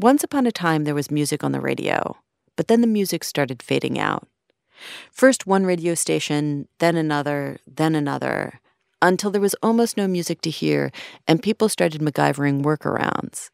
[0.00, 2.16] Once upon a time, there was music on the radio,
[2.54, 4.28] but then the music started fading out.
[5.10, 8.60] First one radio station, then another, then another,
[9.02, 10.92] until there was almost no music to hear
[11.26, 13.50] and people started MacGyvering workarounds.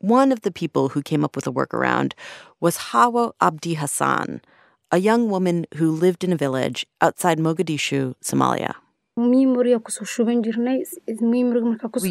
[0.00, 2.14] One of the people who came up with a workaround
[2.60, 4.40] was Hawa Abdi Hassan,
[4.90, 8.74] a young woman who lived in a village outside Mogadishu, Somalia.
[9.16, 9.46] We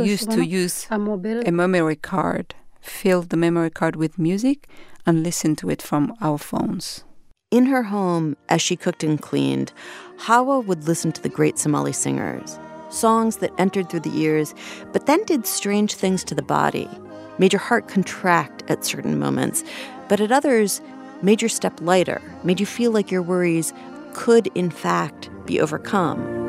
[0.02, 2.55] used to use a memory card,
[2.86, 4.67] fill the memory card with music,
[5.05, 7.03] and listen to it from our phones.
[7.52, 9.71] In her home, as she cooked and cleaned,
[10.17, 12.59] Hawa would listen to the great Somali singers,
[12.90, 14.53] songs that entered through the ears,
[14.91, 16.90] but then did strange things to the body,
[17.38, 19.63] made your heart contract at certain moments,
[20.09, 20.81] but at others,
[21.21, 23.73] made your step lighter, made you feel like your worries
[24.13, 26.45] could, in fact, be overcome.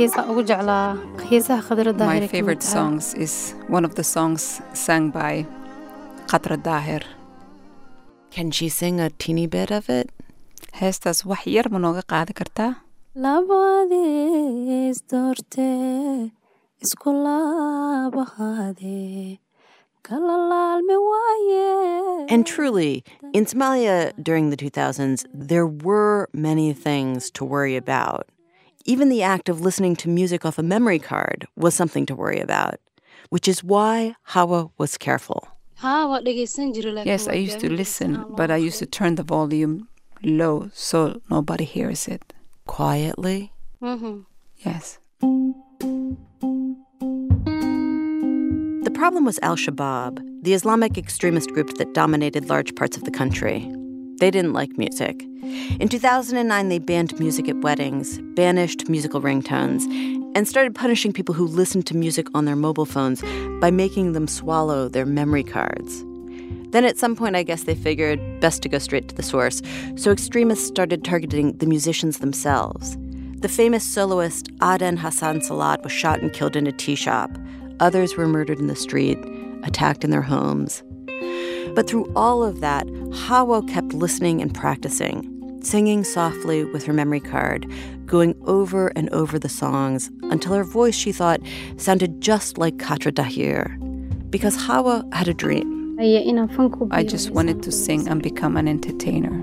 [0.00, 0.08] My
[2.26, 5.44] favorite songs is one of the songs sung by
[6.26, 7.02] Khatra Daher.
[8.30, 10.08] Can she sing a teeny bit of it?
[10.72, 12.76] Heestaas wax yar ma nooga qaadi kartaa?
[13.14, 16.32] labadiis doorte
[16.80, 19.38] isku laabahade
[22.30, 28.28] And truly, in Somalia during the 2000s, there were many things to worry about.
[28.90, 32.40] Even the act of listening to music off a memory card was something to worry
[32.40, 32.80] about,
[33.28, 35.46] which is why Hawa was careful.
[37.06, 39.88] Yes, I used to listen, but I used to turn the volume
[40.24, 42.32] low so nobody hears it.
[42.66, 43.52] Quietly?
[44.58, 44.98] Yes.
[48.86, 53.12] The problem was Al Shabaab, the Islamic extremist group that dominated large parts of the
[53.12, 53.70] country.
[54.20, 55.22] They didn't like music.
[55.80, 59.84] In 2009, they banned music at weddings, banished musical ringtones,
[60.36, 63.22] and started punishing people who listened to music on their mobile phones
[63.60, 66.04] by making them swallow their memory cards.
[66.70, 69.62] Then at some point, I guess they figured best to go straight to the source,
[69.96, 72.98] so extremists started targeting the musicians themselves.
[73.40, 77.30] The famous soloist Aden Hassan Salat was shot and killed in a tea shop.
[77.80, 79.18] Others were murdered in the street,
[79.62, 80.82] attacked in their homes.
[81.74, 87.20] But through all of that, Hawa kept listening and practicing, singing softly with her memory
[87.20, 87.70] card,
[88.06, 91.40] going over and over the songs until her voice, she thought,
[91.76, 93.78] sounded just like Khatra Dahir.
[94.30, 95.96] Because Hawa had a dream.
[96.92, 99.38] I just wanted to sing and become an entertainer.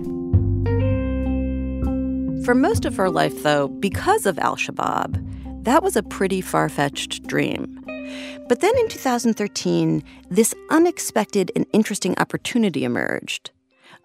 [2.44, 6.70] For most of her life, though, because of Al Shabaab, that was a pretty far
[6.70, 7.84] fetched dream.
[8.48, 13.52] But then in 2013, this unexpected and interesting opportunity emerged.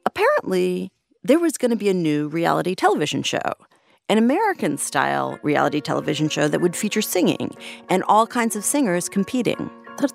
[0.04, 0.90] Apparently,
[1.22, 3.52] there was going to be a new reality television show,
[4.08, 7.54] an American style reality television show that would feature singing
[7.88, 9.70] and all kinds of singers competing.
[9.98, 10.06] I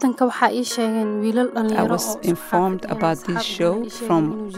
[1.84, 4.52] was informed about this show from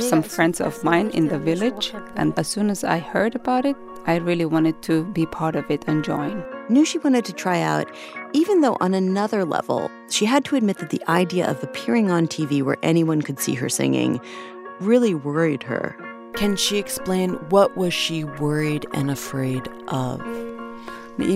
[0.00, 3.76] some friends of mine in the village, and as soon as I heard about it,
[4.06, 6.44] I really wanted to be part of it and join.
[6.68, 7.88] Knew she wanted to try out,
[8.32, 12.26] even though on another level, she had to admit that the idea of appearing on
[12.26, 14.18] TV where anyone could see her singing
[14.80, 15.94] really worried her.
[16.34, 20.20] Can she explain what was she worried and afraid of?
[21.18, 21.26] ma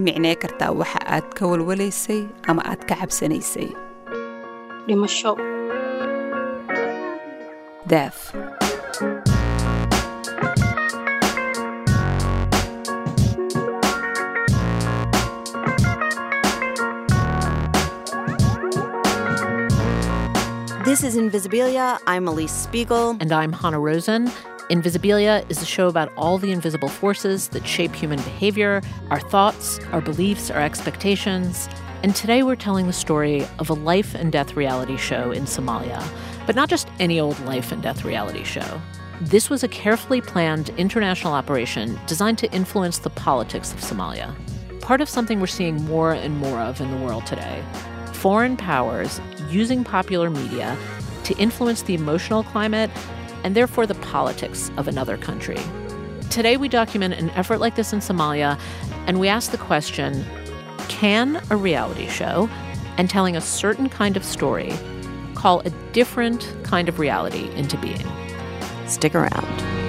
[20.88, 21.98] This is Invisibilia.
[22.06, 23.10] I'm Elise Spiegel.
[23.20, 24.28] And I'm Hanna Rosin.
[24.70, 29.78] Invisibilia is a show about all the invisible forces that shape human behavior, our thoughts,
[29.92, 31.68] our beliefs, our expectations.
[32.02, 36.02] And today we're telling the story of a life and death reality show in Somalia.
[36.46, 38.80] But not just any old life and death reality show.
[39.20, 44.34] This was a carefully planned international operation designed to influence the politics of Somalia.
[44.80, 47.62] Part of something we're seeing more and more of in the world today
[48.18, 50.76] foreign powers using popular media
[51.22, 52.90] to influence the emotional climate
[53.44, 55.58] and therefore the politics of another country.
[56.28, 58.58] Today, we document an effort like this in Somalia,
[59.06, 60.26] and we ask the question
[60.88, 62.50] can a reality show
[62.96, 64.72] and telling a certain kind of story
[65.36, 68.04] call a different kind of reality into being?
[68.86, 69.87] Stick around.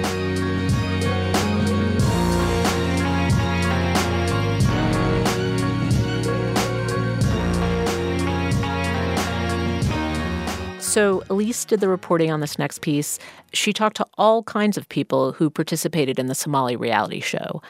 [10.90, 13.20] So, Elise did the reporting on this next piece.
[13.52, 17.62] She talked to all kinds of people who participated in the Somali reality show.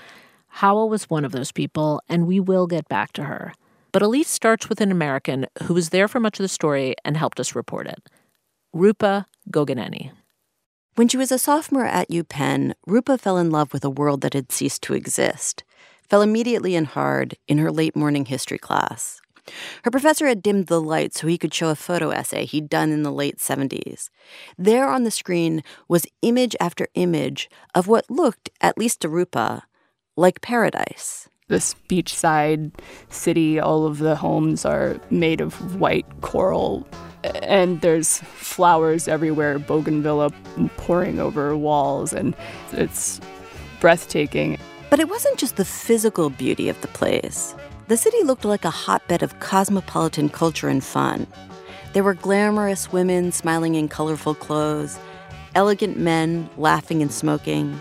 [0.49, 3.53] Hawa was one of those people, and we will get back to her.
[3.93, 7.15] But Elise starts with an American who was there for much of the story and
[7.15, 8.03] helped us report it
[8.73, 10.13] Rupa Gogineni.
[10.95, 14.33] When she was a sophomore at UPenn, Rupa fell in love with a world that
[14.33, 15.63] had ceased to exist,
[16.09, 19.20] fell immediately and hard in her late morning history class.
[19.85, 22.91] Her professor had dimmed the light so he could show a photo essay he'd done
[22.91, 24.11] in the late 70s.
[24.59, 29.65] There on the screen was image after image of what looked, at least to Rupa,
[30.17, 31.29] like paradise.
[31.49, 32.73] This beachside
[33.09, 36.87] city, all of the homes are made of white coral,
[37.43, 40.31] and there's flowers everywhere, bougainvillea
[40.77, 42.37] pouring over walls, and
[42.73, 43.21] it's
[43.81, 44.59] breathtaking.
[44.91, 47.55] But it wasn't just the physical beauty of the place.
[47.91, 51.27] The city looked like a hotbed of cosmopolitan culture and fun.
[51.93, 54.97] There were glamorous women smiling in colorful clothes,
[55.57, 57.81] elegant men laughing and smoking,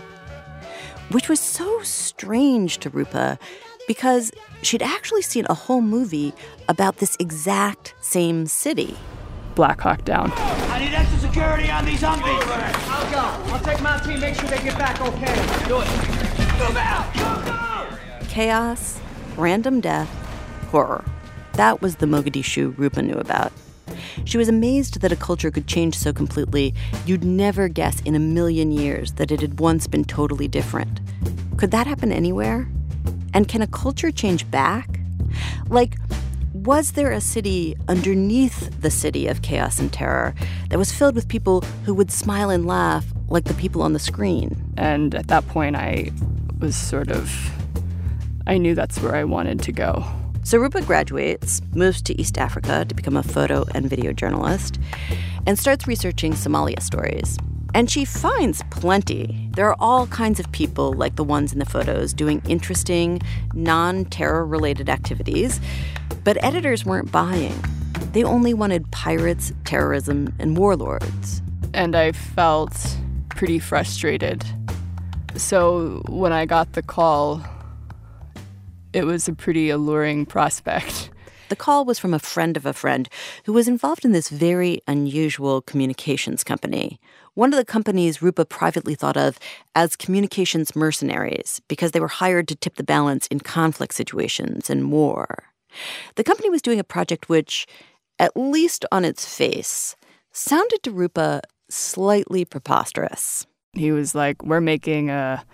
[1.12, 3.38] which was so strange to Rupa
[3.86, 6.34] because she'd actually seen a whole movie
[6.68, 8.96] about this exact same city.
[9.54, 10.32] Black Hawk Down.
[10.34, 12.42] I need extra security on these Humvees.
[12.88, 13.52] I'll go.
[13.54, 15.68] I'll take my team, make sure they get back okay.
[15.68, 15.88] Do it.
[16.58, 17.14] Move out.
[17.14, 18.26] Go, go.
[18.26, 18.98] Chaos,
[19.36, 20.08] random death,
[20.70, 21.04] horror.
[21.54, 23.52] That was the Mogadishu Rupa knew about.
[24.24, 26.74] She was amazed that a culture could change so completely,
[27.06, 31.00] you'd never guess in a million years that it had once been totally different.
[31.56, 32.68] Could that happen anywhere?
[33.34, 35.00] And can a culture change back?
[35.68, 35.96] Like,
[36.52, 40.34] was there a city underneath the city of chaos and terror
[40.68, 43.98] that was filled with people who would smile and laugh like the people on the
[43.98, 44.72] screen?
[44.76, 46.10] And at that point, I
[46.58, 47.30] was sort of
[48.50, 50.04] I knew that's where I wanted to go.
[50.42, 54.80] So Rupa graduates, moves to East Africa to become a photo and video journalist,
[55.46, 57.38] and starts researching Somalia stories.
[57.76, 59.48] And she finds plenty.
[59.52, 63.22] There are all kinds of people like the ones in the photos doing interesting,
[63.54, 65.60] non terror related activities.
[66.24, 67.54] But editors weren't buying.
[68.10, 71.40] They only wanted pirates, terrorism, and warlords.
[71.72, 72.96] And I felt
[73.28, 74.44] pretty frustrated.
[75.36, 77.44] So when I got the call,
[78.92, 81.10] it was a pretty alluring prospect.
[81.48, 83.08] The call was from a friend of a friend
[83.44, 87.00] who was involved in this very unusual communications company.
[87.34, 89.38] One of the companies Rupa privately thought of
[89.74, 94.92] as communications mercenaries because they were hired to tip the balance in conflict situations and
[94.92, 95.44] war.
[96.14, 97.66] The company was doing a project which,
[98.18, 99.96] at least on its face,
[100.32, 103.46] sounded to Rupa slightly preposterous.
[103.72, 105.44] He was like, We're making a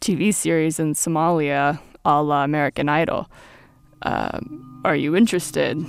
[0.00, 3.28] TV series in Somalia a la American Idol.
[4.02, 5.84] Um, are you interested?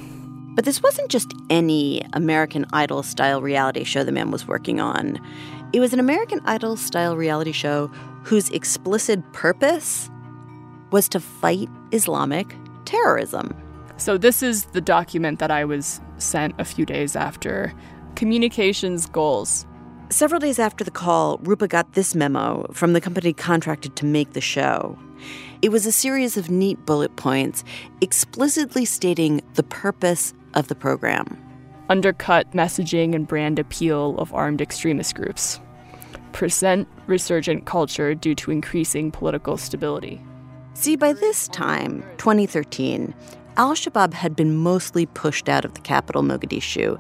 [0.56, 5.20] But this wasn't just any American Idol style reality show the man was working on.
[5.74, 7.88] It was an American Idol style reality show
[8.24, 10.10] whose explicit purpose
[10.92, 13.54] was to fight Islamic terrorism.
[13.98, 17.74] So, this is the document that I was sent a few days after
[18.16, 19.66] Communications Goals.
[20.10, 24.34] Several days after the call, Rupa got this memo from the company contracted to make
[24.34, 24.98] the show.
[25.62, 27.64] It was a series of neat bullet points
[28.02, 31.42] explicitly stating the purpose of the program
[31.90, 35.60] undercut messaging and brand appeal of armed extremist groups,
[36.32, 40.22] present resurgent culture due to increasing political stability.
[40.74, 43.14] See, by this time, 2013,
[43.58, 47.00] Al Shabaab had been mostly pushed out of the capital, Mogadishu,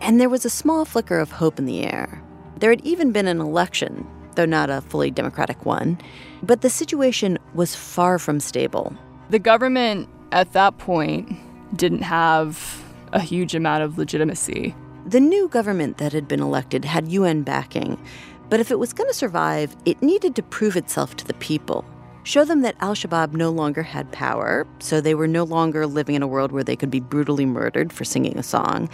[0.00, 2.22] and there was a small flicker of hope in the air.
[2.56, 5.98] There had even been an election, though not a fully democratic one,
[6.42, 8.96] but the situation was far from stable.
[9.30, 11.36] The government at that point
[11.76, 14.74] didn't have a huge amount of legitimacy.
[15.06, 18.02] The new government that had been elected had UN backing,
[18.48, 21.84] but if it was going to survive, it needed to prove itself to the people.
[22.24, 26.14] Show them that Al Shabaab no longer had power, so they were no longer living
[26.14, 28.88] in a world where they could be brutally murdered for singing a song,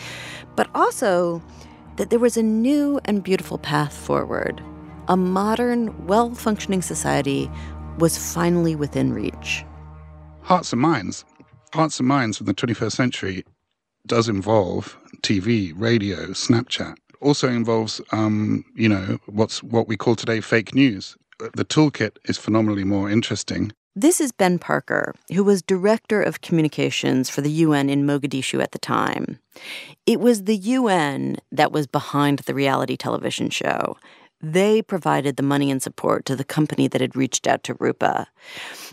[0.56, 1.42] but also
[1.96, 4.62] that there was a new and beautiful path forward
[5.08, 7.50] a modern, well functioning society
[7.98, 9.64] was finally within reach.
[10.42, 11.24] Hearts and Minds.
[11.72, 13.44] Hearts and Minds from the 21st century
[14.06, 16.96] does involve TV, radio, Snapchat.
[17.20, 21.16] Also involves, um, you know, what's what we call today fake news.
[21.38, 23.72] The toolkit is phenomenally more interesting.
[23.96, 28.70] This is Ben Parker, who was director of communications for the UN in Mogadishu at
[28.70, 29.40] the time.
[30.06, 33.96] It was the UN that was behind the reality television show.
[34.40, 38.28] They provided the money and support to the company that had reached out to Rupa.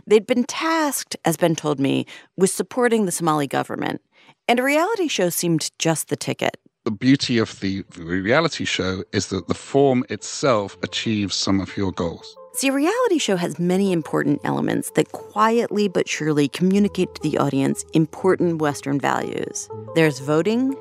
[0.07, 4.01] They'd been tasked, as Ben told me, with supporting the Somali government,
[4.47, 6.57] and a reality show seemed just the ticket.
[6.83, 11.91] The beauty of the reality show is that the form itself achieves some of your
[11.91, 12.35] goals.
[12.55, 17.37] See, a reality show has many important elements that quietly but surely communicate to the
[17.37, 19.69] audience important Western values.
[19.93, 20.73] There's voting,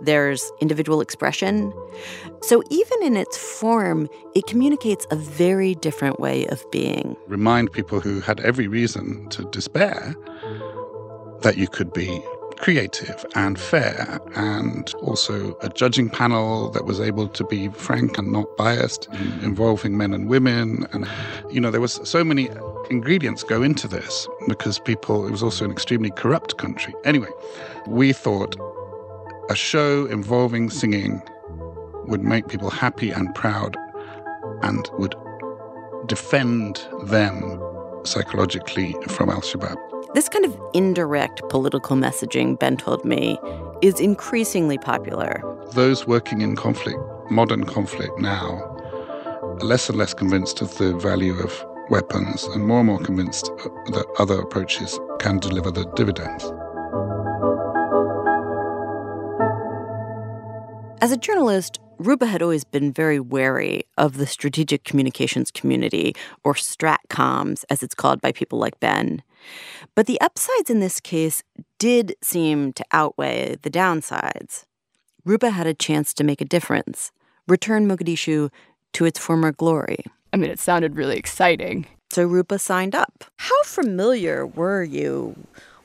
[0.00, 1.70] there's individual expression.
[2.40, 7.14] So even in its form, it communicates a very different way of being.
[7.26, 10.16] Remind people who had every reason to despair
[11.42, 12.22] that you could be
[12.58, 18.32] creative and fair, and also a judging panel that was able to be frank and
[18.32, 19.42] not biased, mm.
[19.42, 20.86] involving men and women.
[20.92, 21.06] And,
[21.50, 22.50] you know, there was so many
[22.90, 26.94] ingredients go into this because people, it was also an extremely corrupt country.
[27.04, 27.30] Anyway,
[27.86, 28.56] we thought
[29.50, 31.22] a show involving singing
[32.06, 33.76] would make people happy and proud
[34.62, 35.14] and would
[36.06, 37.62] defend them
[38.04, 39.87] psychologically from Al Shabaab.
[40.18, 43.38] This kind of indirect political messaging, Ben told me,
[43.82, 45.40] is increasingly popular.
[45.74, 46.98] Those working in conflict,
[47.30, 48.60] modern conflict now,
[49.42, 53.44] are less and less convinced of the value of weapons and more and more convinced
[53.92, 56.42] that other approaches can deliver the dividends.
[61.00, 66.54] As a journalist, Rupa had always been very wary of the strategic communications community, or
[66.54, 69.22] stratcoms, as it's called by people like Ben.
[69.94, 71.42] But the upsides in this case
[71.78, 74.64] did seem to outweigh the downsides.
[75.24, 77.12] Rupa had a chance to make a difference,
[77.46, 78.50] return Mogadishu
[78.94, 80.04] to its former glory.
[80.32, 81.86] I mean, it sounded really exciting.
[82.10, 83.24] So Rupa signed up.
[83.36, 85.36] How familiar were you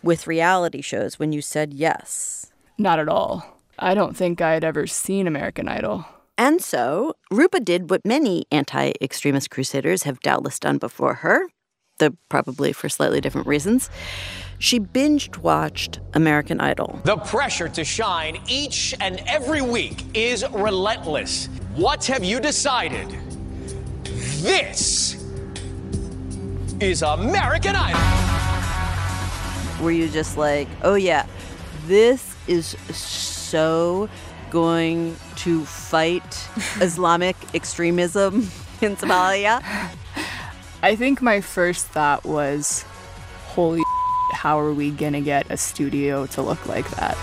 [0.01, 2.51] with reality shows when you said yes?
[2.77, 3.59] Not at all.
[3.77, 6.05] I don't think I'd ever seen American Idol.
[6.37, 11.47] And so Rupa did what many anti extremist crusaders have doubtless done before her
[11.99, 13.89] though probably for slightly different reasons.
[14.59, 17.01] She binged watched American Idol.
[17.03, 21.47] The pressure to shine each and every week is relentless.
[21.75, 23.09] What have you decided?
[24.41, 25.21] This
[26.79, 27.99] is American Idol.
[29.83, 31.25] Were you just like, oh yeah,
[31.87, 34.07] this is so
[34.49, 36.47] going to fight
[36.81, 38.49] Islamic extremism
[38.81, 39.61] in Somalia?
[40.83, 42.83] I think my first thought was,
[43.45, 43.81] holy
[44.33, 47.15] how are we gonna get a studio to look like that?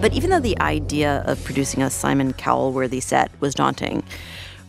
[0.00, 4.04] But even though the idea of producing a Simon Cowell worthy set was daunting,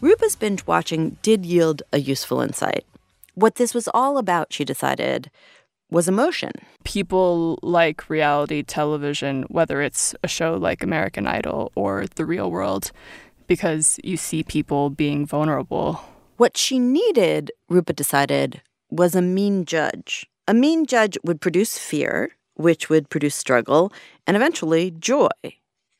[0.01, 2.83] Rupa's binge watching did yield a useful insight.
[3.35, 5.29] What this was all about, she decided,
[5.91, 6.51] was emotion.
[6.83, 12.91] People like reality television, whether it's a show like American Idol or The Real World,
[13.49, 15.99] because you see people being vulnerable.
[16.37, 20.25] What she needed, Rupa decided, was a mean judge.
[20.47, 23.91] A mean judge would produce fear, which would produce struggle,
[24.25, 25.29] and eventually joy.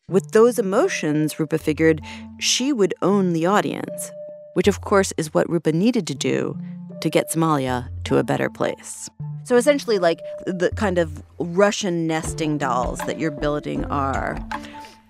[0.07, 2.01] With those emotions, Rupa figured
[2.39, 4.11] she would own the audience,
[4.53, 6.57] which of course is what Rupa needed to do
[7.01, 9.09] to get Somalia to a better place.
[9.43, 14.37] So essentially, like the kind of Russian nesting dolls that you're building are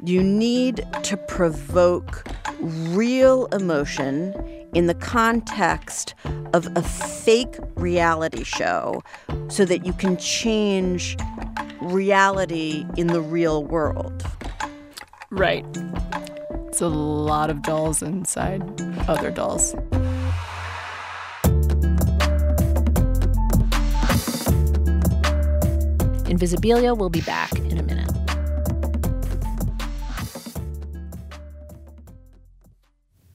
[0.04, 2.26] you need to provoke
[2.62, 4.34] real emotion
[4.74, 6.14] in the context
[6.54, 9.04] of a fake reality show
[9.50, 11.18] so that you can change
[11.82, 14.24] reality in the real world.
[15.32, 15.66] Right.
[16.68, 18.62] It's a lot of dolls inside
[19.10, 19.74] other dolls.
[26.30, 27.99] Invisibilia will be back in a minute.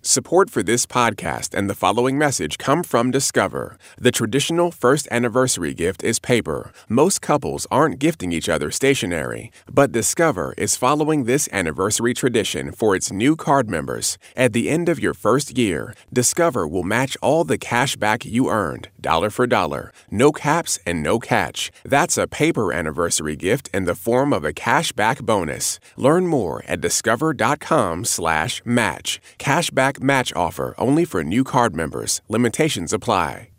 [0.06, 3.78] Support for this podcast and the following message come from Discover.
[3.96, 6.72] The traditional first anniversary gift is paper.
[6.90, 12.94] Most couples aren't gifting each other stationery, but Discover is following this anniversary tradition for
[12.94, 14.18] its new card members.
[14.36, 18.50] At the end of your first year, Discover will match all the cash back you
[18.50, 19.90] earned, dollar for dollar.
[20.10, 21.70] No caps and no catch.
[21.82, 25.80] That's a paper anniversary gift in the form of a cash back bonus.
[25.96, 29.20] Learn more at discover.com/match.
[29.38, 32.20] Cashback match offer only for new card members.
[32.28, 33.53] Limitations apply.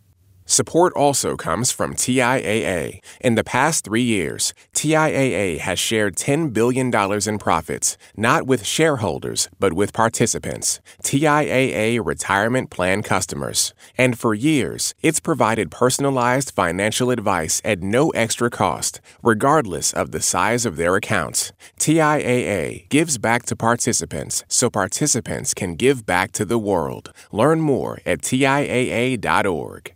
[0.47, 2.99] Support also comes from TIAA.
[3.19, 6.93] In the past three years, TIAA has shared $10 billion
[7.27, 13.73] in profits, not with shareholders, but with participants, TIAA retirement plan customers.
[13.97, 20.21] And for years, it's provided personalized financial advice at no extra cost, regardless of the
[20.21, 21.53] size of their accounts.
[21.79, 27.11] TIAA gives back to participants so participants can give back to the world.
[27.31, 29.94] Learn more at TIAA.org.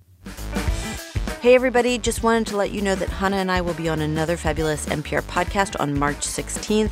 [1.41, 4.01] Hey, everybody, just wanted to let you know that Hanna and I will be on
[4.01, 6.91] another fabulous NPR podcast on March 16th.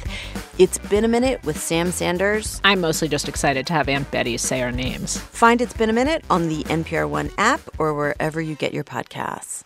[0.57, 2.61] It's Been a Minute with Sam Sanders.
[2.63, 5.17] I'm mostly just excited to have Aunt Betty say our names.
[5.17, 8.85] Find It's Been a Minute on the NPR One app or wherever you get your
[8.85, 9.63] podcasts.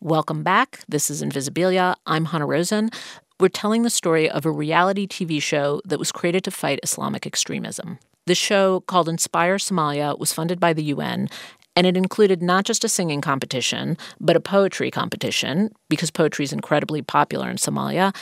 [0.00, 0.80] Welcome back.
[0.88, 1.94] This is Invisibilia.
[2.04, 2.90] I'm Hanna Rosin.
[3.38, 7.26] We're telling the story of a reality TV show that was created to fight Islamic
[7.26, 8.00] extremism.
[8.26, 11.28] The show, called Inspire Somalia, was funded by the UN
[11.76, 16.52] and it included not just a singing competition, but a poetry competition, because poetry is
[16.52, 18.14] incredibly popular in Somalia,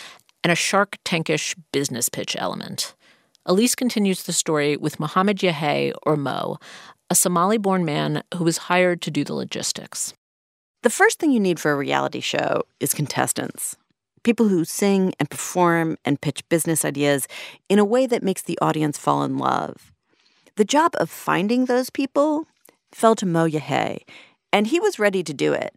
[0.45, 2.95] and a Shark Tankish business pitch element.
[3.47, 6.59] Elise continues the story with Mohamed Yahay, or Mo,
[7.11, 10.15] a Somali born man who was hired to do the logistics.
[10.83, 13.77] The first thing you need for a reality show is contestants
[14.23, 17.27] people who sing and perform and pitch business ideas
[17.69, 19.93] in a way that makes the audience fall in love.
[20.57, 22.47] The job of finding those people
[22.95, 24.01] fell to Mo Yahay,
[24.53, 25.75] and he was ready to do it.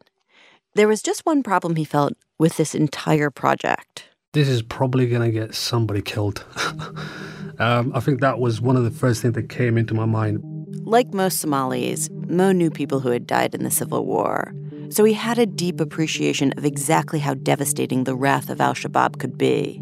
[0.74, 4.10] There was just one problem he felt with this entire project.
[4.34, 6.44] This is probably going to get somebody killed.
[7.60, 10.42] um, I think that was one of the first things that came into my mind.
[10.84, 14.54] Like most Somalis, Mo knew people who had died in the civil war.
[14.90, 19.20] So he had a deep appreciation of exactly how devastating the wrath of al Shabaab
[19.20, 19.82] could be.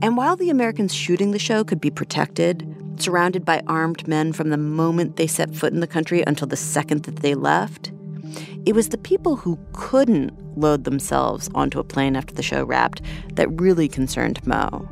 [0.00, 2.62] And while the Americans shooting the show could be protected,
[3.02, 6.56] surrounded by armed men from the moment they set foot in the country until the
[6.56, 7.92] second that they left.
[8.66, 13.00] It was the people who couldn't load themselves onto a plane after the show wrapped
[13.34, 14.88] that really concerned Mo.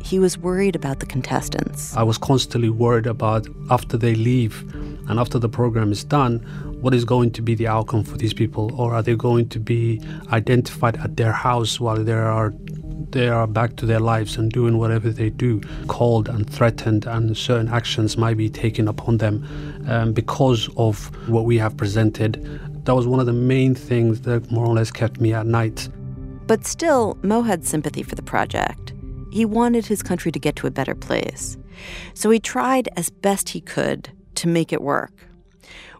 [0.00, 1.94] He was worried about the contestants.
[1.96, 4.62] I was constantly worried about after they leave
[5.08, 6.38] and after the program is done,
[6.80, 8.72] what is going to be the outcome for these people?
[8.80, 10.00] Or are they going to be
[10.30, 12.54] identified at their house while they are
[13.10, 17.36] they are back to their lives and doing whatever they do, called and threatened, and
[17.36, 19.44] certain actions might be taken upon them
[19.88, 22.34] um, because of what we have presented.
[22.84, 25.88] That was one of the main things that more or less kept me at night.
[26.46, 28.94] But still, Mo had sympathy for the project.
[29.30, 31.58] He wanted his country to get to a better place.
[32.14, 35.12] So he tried as best he could to make it work.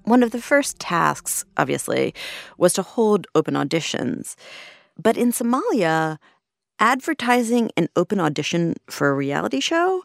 [0.04, 2.14] One of the first tasks, obviously,
[2.56, 4.36] was to hold open auditions.
[5.00, 6.18] But in Somalia,
[6.80, 10.02] advertising an open audition for a reality show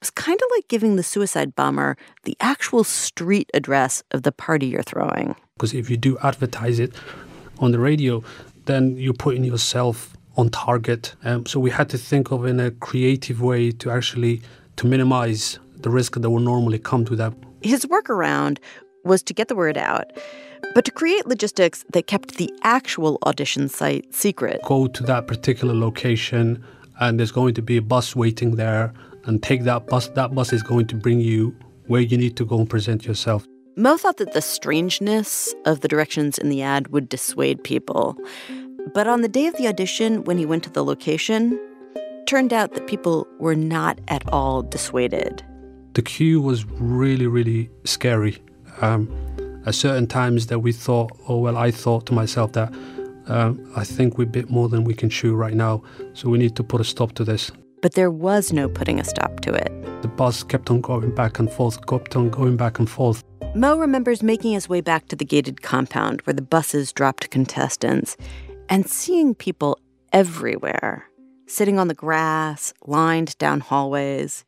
[0.00, 4.66] was kind of like giving the suicide bomber the actual street address of the party
[4.66, 5.36] you're throwing.
[5.56, 6.94] Because if you do advertise it
[7.58, 8.22] on the radio,
[8.64, 11.14] then you're putting yourself on target.
[11.24, 14.42] Um, so we had to think of in a creative way to actually
[14.76, 17.34] to minimize the risk that would normally come to that.
[17.62, 18.58] His workaround
[19.04, 20.12] was to get the word out
[20.74, 24.60] but to create logistics that kept the actual audition site secret.
[24.64, 26.62] Go to that particular location,
[27.00, 28.92] and there's going to be a bus waiting there,
[29.24, 30.08] and take that bus.
[30.08, 31.54] That bus is going to bring you
[31.86, 33.46] where you need to go and present yourself.
[33.76, 38.16] Mo thought that the strangeness of the directions in the ad would dissuade people.
[38.94, 41.58] But on the day of the audition, when he went to the location,
[42.26, 45.44] turned out that people were not at all dissuaded.
[45.94, 48.38] The queue was really, really scary.
[48.80, 49.08] Um,
[49.66, 52.72] at certain times that we thought, oh, well, I thought to myself that
[53.26, 55.82] um, I think we bit more than we can chew right now,
[56.14, 57.50] so we need to put a stop to this.
[57.82, 59.70] But there was no putting a stop to it.
[60.02, 63.22] The bus kept on going back and forth, kept on going back and forth.
[63.54, 68.16] Mo remembers making his way back to the gated compound where the buses dropped contestants
[68.68, 69.78] and seeing people
[70.12, 71.04] everywhere,
[71.46, 74.44] sitting on the grass, lined down hallways.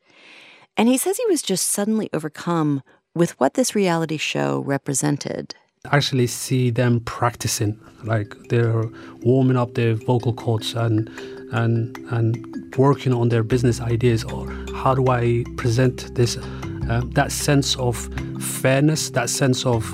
[0.77, 2.83] And he says he was just suddenly overcome
[3.15, 5.55] with what this reality show represented.
[5.91, 8.85] Actually, see them practicing, like they're
[9.23, 11.09] warming up their vocal cords and
[11.53, 16.39] and and working on their business ideas or how do I present this
[16.89, 17.97] uh, that sense of
[18.41, 19.85] fairness, that sense of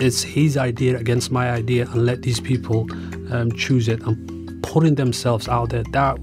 [0.00, 2.88] it's his idea against my idea, and let these people
[3.32, 5.84] um, choose it and putting themselves out there.
[5.92, 6.18] That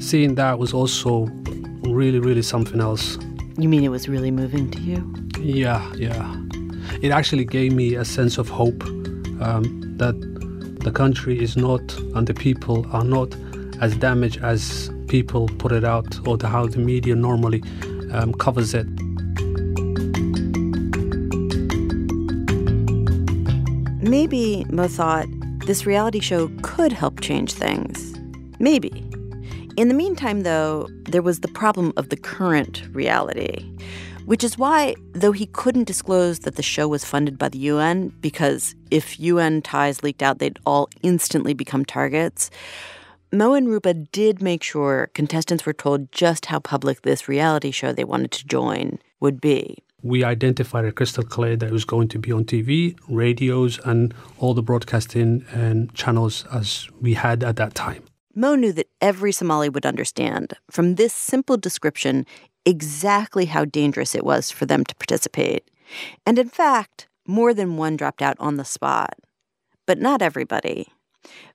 [0.00, 1.28] seeing that was also
[1.82, 3.16] really, really something else.
[3.58, 5.17] You mean it was really moving to you?
[5.40, 6.36] Yeah, yeah.
[7.02, 8.82] It actually gave me a sense of hope
[9.40, 10.14] um, that
[10.80, 13.34] the country is not and the people are not
[13.80, 17.62] as damaged as people put it out or the, how the media normally
[18.12, 18.86] um, covers it.
[24.02, 25.26] Maybe Mo thought
[25.66, 28.14] this reality show could help change things.
[28.58, 29.04] Maybe.
[29.76, 33.70] In the meantime, though, there was the problem of the current reality.
[34.28, 38.08] Which is why, though he couldn't disclose that the show was funded by the UN,
[38.20, 42.50] because if UN ties leaked out, they'd all instantly become targets,
[43.32, 47.90] Mo and Rupa did make sure contestants were told just how public this reality show
[47.90, 49.78] they wanted to join would be.
[50.02, 54.12] We identified it crystal clear that it was going to be on TV, radios, and
[54.36, 58.04] all the broadcasting and channels as we had at that time.
[58.34, 62.26] Mo knew that every Somali would understand from this simple description
[62.68, 65.70] exactly how dangerous it was for them to participate.
[66.26, 69.14] And in fact, more than one dropped out on the spot.
[69.86, 70.88] But not everybody.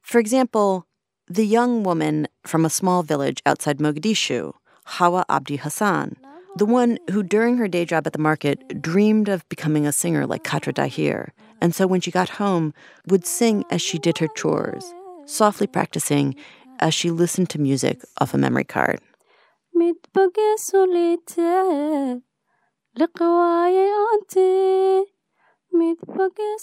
[0.02, 0.88] For example,
[1.28, 4.54] the young woman from a small village outside Mogadishu,
[4.86, 6.16] Hawa Abdi Hassan,
[6.56, 10.26] the one who during her day job at the market dreamed of becoming a singer
[10.26, 11.30] like Katra Dahir,
[11.62, 12.74] and so when she got home
[13.08, 14.84] would sing as she did her chores,
[15.26, 16.36] softly practicing
[16.80, 19.00] as she listened to music off a memory card.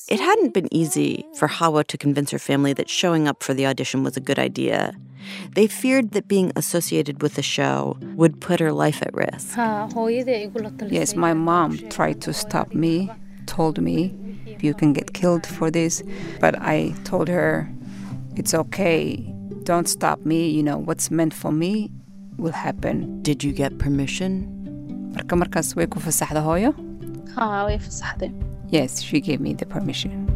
[0.08, 3.66] It hadn't been easy for Hawa to convince her family that showing up for the
[3.66, 4.94] audition was a good idea.
[5.54, 9.54] They feared that being associated with the show would put her life at risk.
[10.90, 13.10] Yes, my mom tried to stop me,
[13.46, 14.14] told me,
[14.60, 16.02] you can get killed for this.
[16.40, 17.70] But I told her,
[18.36, 19.16] it's okay,
[19.64, 20.48] don't stop me.
[20.48, 21.90] You know, what's meant for me
[22.40, 23.22] will happen.
[23.22, 25.12] Did you get permission?
[28.68, 30.26] Yes, she gave me the permission.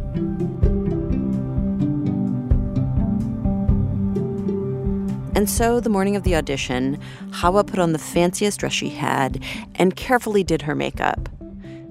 [5.35, 6.99] And so, the morning of the audition,
[7.31, 9.43] Hawa put on the fanciest dress she had
[9.75, 11.27] and carefully did her makeup.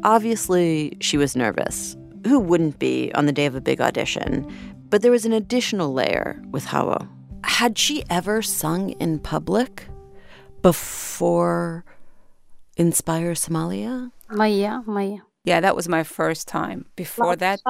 [0.02, 1.96] Obviously, she was nervous.
[2.26, 4.50] Who wouldn't be on the day of a big audition?
[4.88, 7.06] But there was an additional layer with Hawa.
[7.42, 9.86] Had she ever sung in public
[10.64, 11.84] before
[12.78, 14.10] Inspire Somalia?
[14.30, 15.18] Maya, Maya.
[15.44, 16.86] Yeah, that was my first time.
[16.96, 17.60] Before that,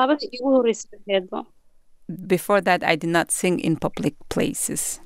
[2.27, 5.01] before that, I did not sing in public places.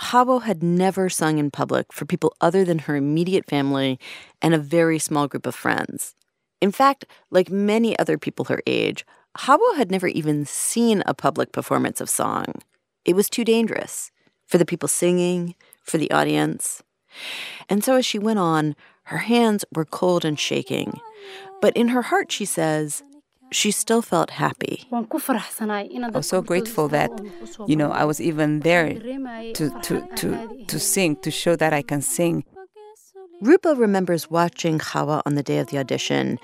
[0.00, 3.98] Hawa had never sung in public for people other than her immediate family
[4.40, 6.14] and a very small group of friends.
[6.62, 9.04] In fact, like many other people her age,
[9.36, 12.46] Hawa had never even seen a public performance of song.
[13.04, 14.10] It was too dangerous
[14.46, 16.82] for the people singing, for the audience.
[17.68, 21.00] And so as she went on, her hands were cold and shaking.
[21.60, 23.02] But in her heart, she says,
[23.52, 24.84] she still felt happy.
[24.92, 25.00] I
[26.12, 27.10] was so grateful that,
[27.66, 31.82] you know, I was even there to, to, to, to sing, to show that I
[31.82, 32.44] can sing.
[33.40, 36.38] Rupa remembers watching Hawa on the day of the audition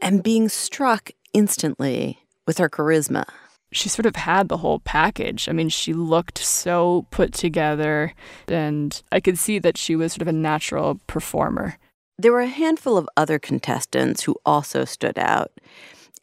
[0.00, 3.24] and being struck instantly with her charisma.
[3.72, 5.48] She sort of had the whole package.
[5.48, 8.12] I mean, she looked so put together,
[8.46, 11.78] and I could see that she was sort of a natural performer.
[12.18, 15.50] There were a handful of other contestants who also stood out.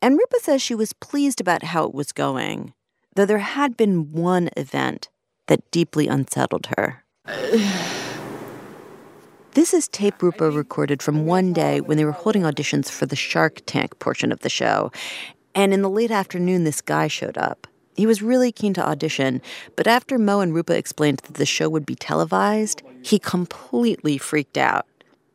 [0.01, 2.73] And Rupa says she was pleased about how it was going,
[3.15, 5.09] though there had been one event
[5.47, 7.03] that deeply unsettled her.
[9.53, 13.15] This is tape Rupa recorded from one day when they were holding auditions for the
[13.15, 14.91] Shark Tank portion of the show.
[15.55, 17.67] And in the late afternoon, this guy showed up.
[17.95, 19.41] He was really keen to audition,
[19.75, 24.57] but after Mo and Rupa explained that the show would be televised, he completely freaked
[24.57, 24.85] out.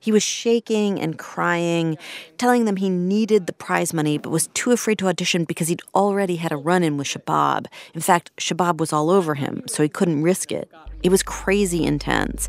[0.04, 1.96] He was shaking and crying,
[2.36, 5.80] telling them he needed the prize money but was too afraid to audition because he'd
[5.94, 7.66] already had a run in with Shabab.
[7.94, 10.70] In fact, Shabab was all over him, so he couldn't risk it.
[11.02, 12.48] It was crazy intense.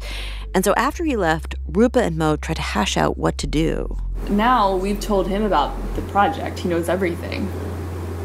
[0.53, 3.97] And so after he left, Rupa and Mo tried to hash out what to do.
[4.29, 6.59] Now we've told him about the project.
[6.59, 7.51] He knows everything,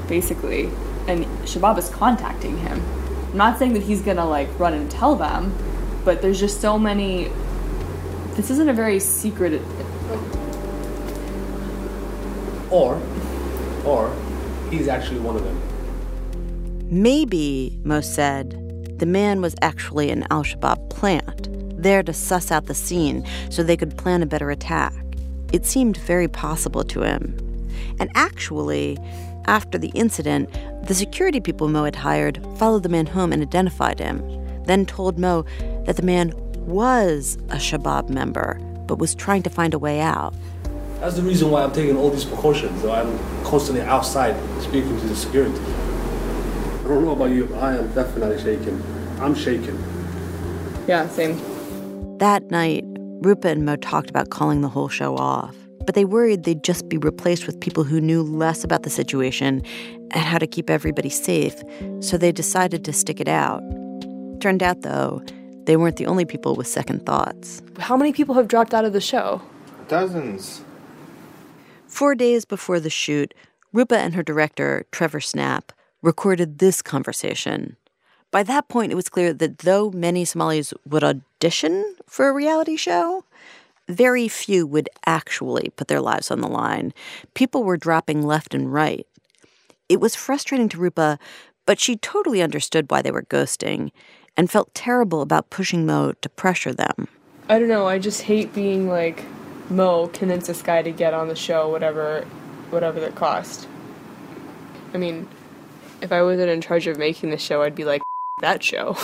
[0.09, 0.71] basically.
[1.07, 2.83] And Shabab is contacting him.
[3.31, 5.55] I'm not saying that he's gonna like run and tell them,
[6.05, 7.31] but there's just so many
[8.41, 9.61] this isn't a very secret.
[12.71, 12.99] Or,
[13.85, 14.17] or
[14.71, 15.61] he's actually one of them.
[16.91, 21.49] Maybe, Mo said, the man was actually an Al Shabaab plant,
[21.83, 24.95] there to suss out the scene so they could plan a better attack.
[25.53, 27.37] It seemed very possible to him.
[27.99, 28.99] And actually,
[29.47, 30.51] after the incident,
[30.87, 34.23] the security people Mo had hired followed the man home and identified him,
[34.65, 35.45] then told Mo
[35.87, 36.33] that the man
[36.67, 40.35] was a Shabab member, but was trying to find a way out.
[41.01, 42.85] That's the reason why I'm taking all these precautions.
[42.85, 45.59] I'm constantly outside speaking to the security.
[45.59, 48.83] I don't know about you, but I am definitely shaking.
[49.19, 49.83] I'm shaking.
[50.87, 51.39] Yeah, same.
[52.19, 52.85] That night,
[53.21, 55.55] Rupa and Mo talked about calling the whole show off,
[55.85, 59.63] but they worried they'd just be replaced with people who knew less about the situation
[60.13, 61.63] and how to keep everybody safe,
[62.01, 63.61] so they decided to stick it out.
[64.41, 65.23] Turned out, though,
[65.65, 67.61] they weren't the only people with second thoughts.
[67.79, 69.43] How many people have dropped out of the show?
[69.87, 70.63] Dozens.
[71.87, 73.35] Four days before the shoot,
[73.75, 77.77] Rupa and her director, Trevor Snap, recorded this conversation.
[78.31, 82.77] By that point, it was clear that though many Somalis would audition for a reality
[82.77, 83.25] show,
[83.89, 86.95] very few would actually put their lives on the line.
[87.35, 89.07] People were dropping left and right.
[89.89, 91.19] It was frustrating to Rupa,
[91.67, 93.91] but she totally understood why they were ghosting
[94.37, 97.09] and felt terrible about pushing Mo to pressure them.
[97.49, 99.25] I don't know, I just hate being like,
[99.69, 102.25] Mo, convince this guy to get on the show, whatever
[102.71, 103.67] whatever the cost.
[104.95, 105.29] I mean,
[106.01, 108.01] if I wasn't in charge of making the show, I'd be like,
[108.41, 108.97] that show.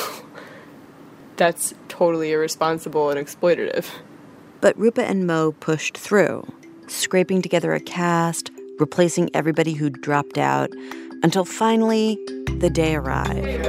[1.36, 3.86] That's totally irresponsible and exploitative.
[4.60, 6.46] But Rupa and Mo pushed through,
[6.86, 10.70] scraping together a cast, replacing everybody who'd dropped out,
[11.22, 12.18] until finally
[12.58, 13.66] the day arrived.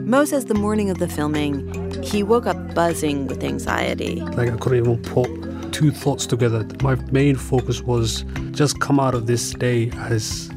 [0.00, 4.16] Mo says the morning of the filming, he woke up buzzing with anxiety.
[4.20, 6.66] Like I couldn't even put two thoughts together.
[6.82, 10.51] My main focus was just come out of this day as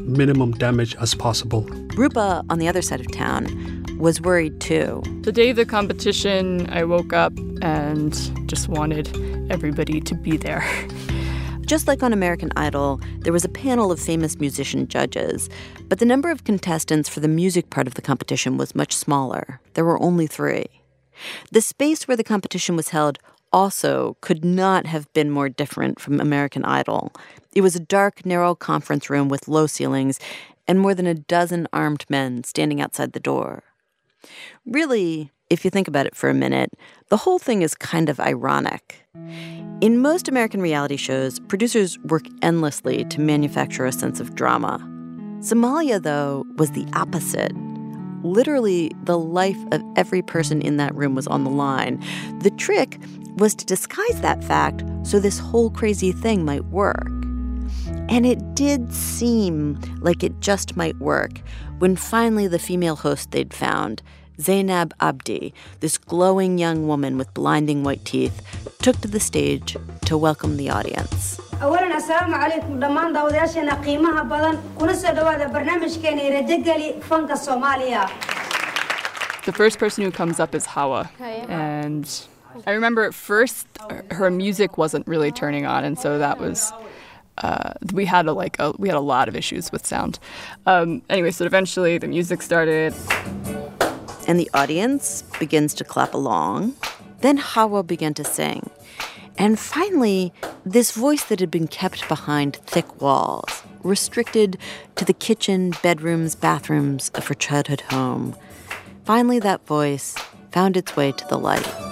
[0.00, 1.62] minimum damage as possible.
[1.96, 3.46] Rupa, on the other side of town,
[3.98, 5.02] was worried too.
[5.22, 7.32] The day of the competition, I woke up
[7.62, 8.12] and
[8.48, 9.08] just wanted
[9.50, 10.64] everybody to be there.
[11.70, 15.48] Just like on American Idol, there was a panel of famous musician judges,
[15.88, 19.60] but the number of contestants for the music part of the competition was much smaller.
[19.74, 20.66] There were only three.
[21.52, 23.18] The space where the competition was held
[23.52, 27.12] also could not have been more different from American Idol.
[27.54, 30.18] It was a dark, narrow conference room with low ceilings
[30.68, 33.62] and more than a dozen armed men standing outside the door.
[34.66, 36.72] Really, if you think about it for a minute,
[37.08, 39.04] the whole thing is kind of ironic.
[39.80, 44.78] In most American reality shows, producers work endlessly to manufacture a sense of drama.
[45.40, 47.52] Somalia, though, was the opposite.
[48.22, 51.98] Literally, the life of every person in that room was on the line.
[52.42, 53.00] The trick
[53.39, 57.07] was to disguise that fact so this whole crazy thing might work.
[58.09, 61.41] And it did seem like it just might work
[61.79, 64.01] when finally the female host they'd found,
[64.39, 68.41] Zainab Abdi, this glowing young woman with blinding white teeth,
[68.81, 71.39] took to the stage to welcome the audience.
[71.61, 78.05] أولا السلام عليكم دمان داودياشنا قيمها بدن كنا سدوادا برنامج كان يردقلي فنك الصوماليا
[79.45, 81.09] The first person who comes up is Hawa.
[81.47, 82.09] And
[82.66, 83.66] I remember at first
[84.10, 86.72] her music wasn't really turning on, and so that was
[87.38, 90.18] uh, we had a like a, we had a lot of issues with sound.
[90.66, 92.94] Um, anyway, so eventually the music started,
[94.26, 96.74] and the audience begins to clap along.
[97.20, 98.70] Then Hawa began to sing,
[99.38, 100.32] and finally,
[100.64, 104.58] this voice that had been kept behind thick walls, restricted
[104.96, 108.36] to the kitchen, bedrooms, bathrooms of her childhood home.
[109.04, 110.14] Finally, that voice
[110.52, 111.89] found its way to the light.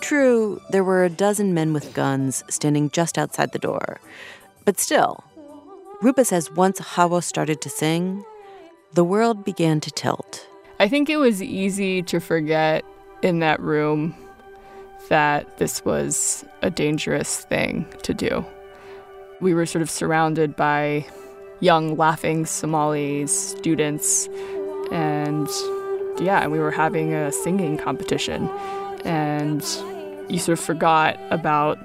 [0.00, 4.00] True, there were a dozen men with guns standing just outside the door.
[4.66, 5.24] But still,
[6.02, 8.24] Rupa says once Hawa started to sing,
[8.92, 10.46] the world began to tilt.
[10.78, 12.84] I think it was easy to forget
[13.22, 14.14] in that room
[15.08, 18.44] that this was a dangerous thing to do.
[19.40, 21.06] We were sort of surrounded by
[21.60, 24.28] young, laughing Somali students,
[24.90, 25.48] and
[26.20, 28.48] yeah, and we were having a singing competition.
[29.04, 29.62] And
[30.28, 31.78] you sort of forgot about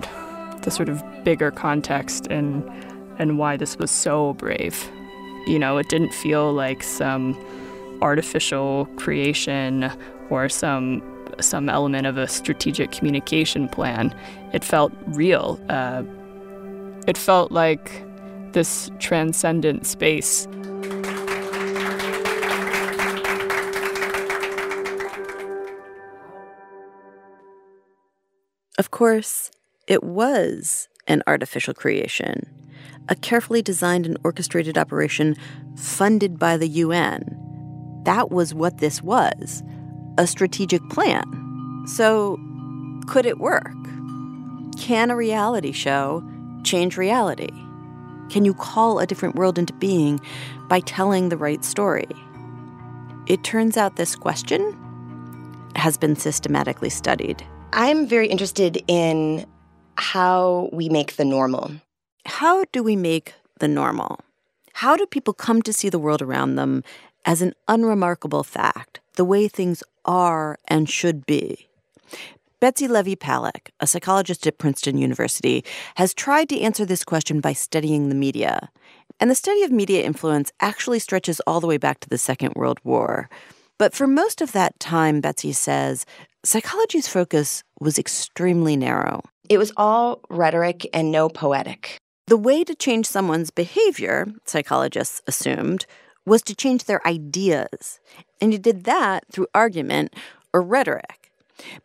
[0.64, 2.64] the sort of bigger context and
[3.18, 4.90] and why this was so brave.
[5.48, 7.38] You know, it didn't feel like some
[8.02, 9.90] artificial creation
[10.30, 11.02] or some
[11.44, 14.16] some element of a strategic communication plan.
[14.54, 15.60] It felt real.
[15.70, 16.04] Uh,
[17.08, 18.04] it felt like
[18.54, 20.48] this transcendent space.
[28.78, 29.52] Of course,
[29.88, 32.50] it was an artificial creation,
[33.08, 35.36] a carefully designed and orchestrated operation
[35.76, 37.42] funded by the UN.
[38.04, 39.64] That was what this was
[40.18, 41.84] a strategic plan.
[41.88, 42.40] So,
[43.08, 43.76] could it work?
[44.78, 46.24] Can a reality show
[46.64, 47.52] change reality?
[48.30, 50.20] Can you call a different world into being
[50.68, 52.08] by telling the right story?
[53.28, 54.78] It turns out this question
[55.76, 57.46] has been systematically studied.
[57.74, 59.46] I'm very interested in
[59.98, 61.72] how we make the normal.
[62.26, 64.20] How do we make the normal?
[64.74, 66.84] How do people come to see the world around them
[67.26, 71.68] as an unremarkable fact, the way things are and should be?
[72.60, 75.64] Betsy Levy Paluck, a psychologist at Princeton University,
[75.96, 78.70] has tried to answer this question by studying the media.
[79.20, 82.54] And the study of media influence actually stretches all the way back to the Second
[82.56, 83.30] World War.
[83.78, 86.06] But for most of that time, Betsy says,
[86.44, 89.22] psychology's focus was extremely narrow.
[89.50, 91.98] It was all rhetoric and no poetic.
[92.28, 95.86] The way to change someone's behavior, psychologists assumed,
[96.26, 98.00] was to change their ideas.
[98.42, 100.14] And you did that through argument
[100.54, 101.32] or rhetoric.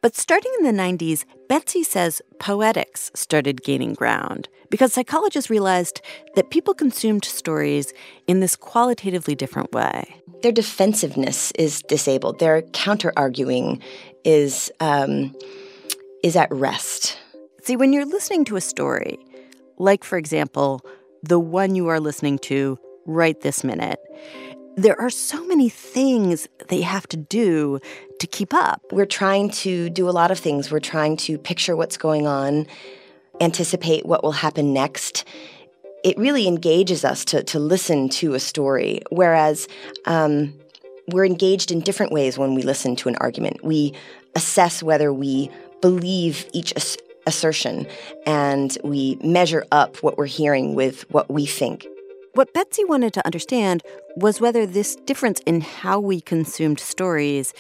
[0.00, 6.00] But starting in the 90s, Betsy says poetics started gaining ground because psychologists realized
[6.34, 7.92] that people consumed stories
[8.26, 10.16] in this qualitatively different way.
[10.42, 12.38] Their defensiveness is disabled.
[12.38, 13.82] Their counter arguing
[14.24, 15.34] is um,
[16.22, 17.18] is at rest.
[17.62, 19.18] See, when you're listening to a story,
[19.78, 20.80] like for example,
[21.22, 22.78] the one you are listening to
[23.10, 24.00] right this minute,
[24.76, 27.80] there are so many things that you have to do
[28.20, 28.82] to keep up.
[28.92, 30.70] We're trying to do a lot of things.
[30.70, 32.66] We're trying to picture what's going on,
[33.40, 35.24] anticipate what will happen next.
[36.02, 39.68] It really engages us to, to listen to a story, whereas
[40.06, 40.54] um,
[41.08, 43.62] we're engaged in different ways when we listen to an argument.
[43.64, 43.92] We
[44.34, 46.96] assess whether we believe each ass-
[47.26, 47.86] assertion
[48.26, 51.86] and we measure up what we're hearing with what we think.
[52.34, 53.82] What Betsy wanted to understand
[54.16, 57.52] was whether this difference in how we consumed stories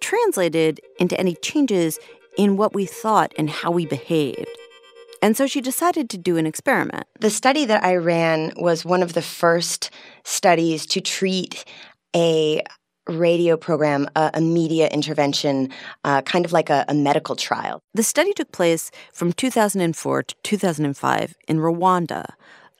[0.00, 1.98] translated into any changes
[2.38, 4.48] in what we thought and how we behaved.
[5.22, 7.06] And so she decided to do an experiment.
[7.20, 9.90] The study that I ran was one of the first
[10.24, 11.64] studies to treat
[12.14, 12.62] a
[13.08, 15.70] radio program, a, a media intervention,
[16.04, 17.80] uh, kind of like a, a medical trial.
[17.94, 22.26] The study took place from 2004 to 2005 in Rwanda,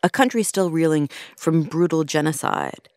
[0.02, 2.88] a country still reeling from brutal genocide.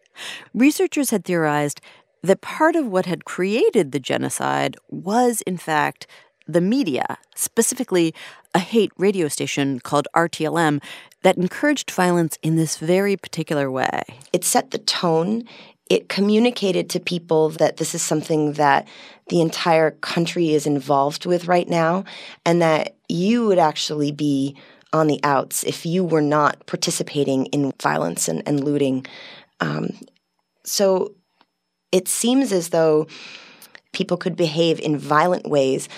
[0.53, 1.81] Researchers had theorized
[2.23, 6.07] that part of what had created the genocide was, in fact,
[6.47, 8.13] the media, specifically
[8.53, 10.81] a hate radio station called RTLM
[11.23, 14.03] that encouraged violence in this very particular way.
[14.31, 15.43] It set the tone.
[15.89, 18.87] It communicated to people that this is something that
[19.27, 22.05] the entire country is involved with right now,
[22.45, 24.55] and that you would actually be
[24.95, 29.05] on the outs if you were not participating in violence and, and looting.
[29.59, 29.89] Um,
[30.63, 31.13] so
[31.91, 33.05] it seems as though
[33.91, 35.89] people could behave in violent ways,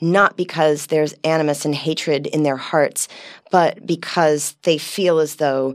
[0.00, 3.08] not because there's animus and hatred in their hearts,
[3.50, 5.74] but because they feel as though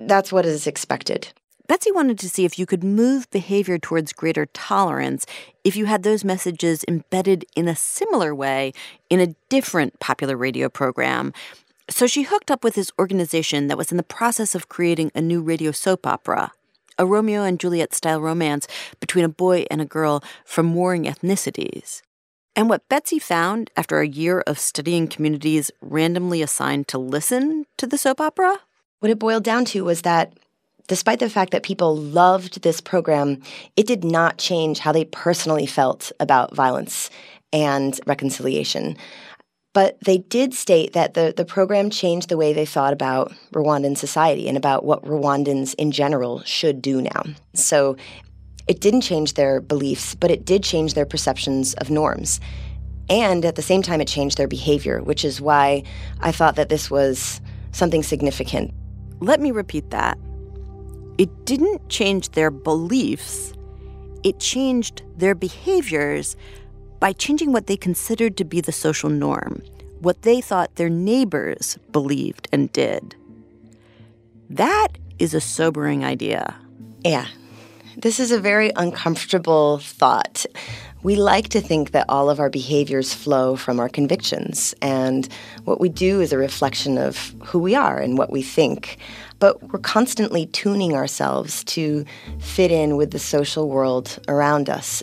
[0.00, 1.32] that's what is expected.
[1.68, 5.26] Betsy wanted to see if you could move behavior towards greater tolerance
[5.62, 8.72] if you had those messages embedded in a similar way
[9.10, 11.32] in a different popular radio program
[11.88, 15.20] so she hooked up with this organization that was in the process of creating a
[15.20, 16.52] new radio soap opera,
[16.98, 18.66] a Romeo and Juliet style romance
[19.00, 22.02] between a boy and a girl from warring ethnicities.
[22.56, 27.86] And what Betsy found after a year of studying communities randomly assigned to listen to
[27.86, 28.58] the soap opera?
[29.00, 30.32] What it boiled down to was that
[30.88, 33.42] despite the fact that people loved this program,
[33.76, 37.10] it did not change how they personally felt about violence
[37.52, 38.96] and reconciliation.
[39.76, 43.94] But they did state that the, the program changed the way they thought about Rwandan
[43.94, 47.24] society and about what Rwandans in general should do now.
[47.52, 47.94] So
[48.66, 52.40] it didn't change their beliefs, but it did change their perceptions of norms.
[53.10, 55.82] And at the same time, it changed their behavior, which is why
[56.20, 58.72] I thought that this was something significant.
[59.20, 60.16] Let me repeat that.
[61.18, 63.52] It didn't change their beliefs,
[64.24, 66.34] it changed their behaviors
[67.00, 69.62] by changing what they considered to be the social norm,
[70.00, 73.14] what they thought their neighbors believed and did.
[74.50, 76.54] That is a sobering idea.
[77.04, 77.26] Yeah.
[77.96, 80.44] This is a very uncomfortable thought.
[81.02, 85.28] We like to think that all of our behaviors flow from our convictions, and
[85.64, 88.98] what we do is a reflection of who we are and what we think.
[89.38, 92.04] But we're constantly tuning ourselves to
[92.40, 95.02] fit in with the social world around us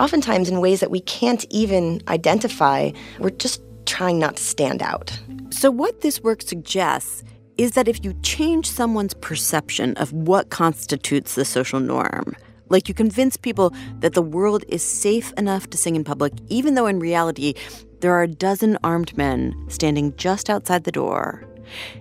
[0.00, 2.90] oftentimes in ways that we can't even identify.
[3.18, 5.18] We're just trying not to stand out.
[5.50, 7.22] So, what this work suggests
[7.58, 12.34] is that if you change someone's perception of what constitutes the social norm,
[12.70, 16.74] like you convince people that the world is safe enough to sing in public, even
[16.74, 17.54] though in reality
[18.00, 21.44] there are a dozen armed men standing just outside the door,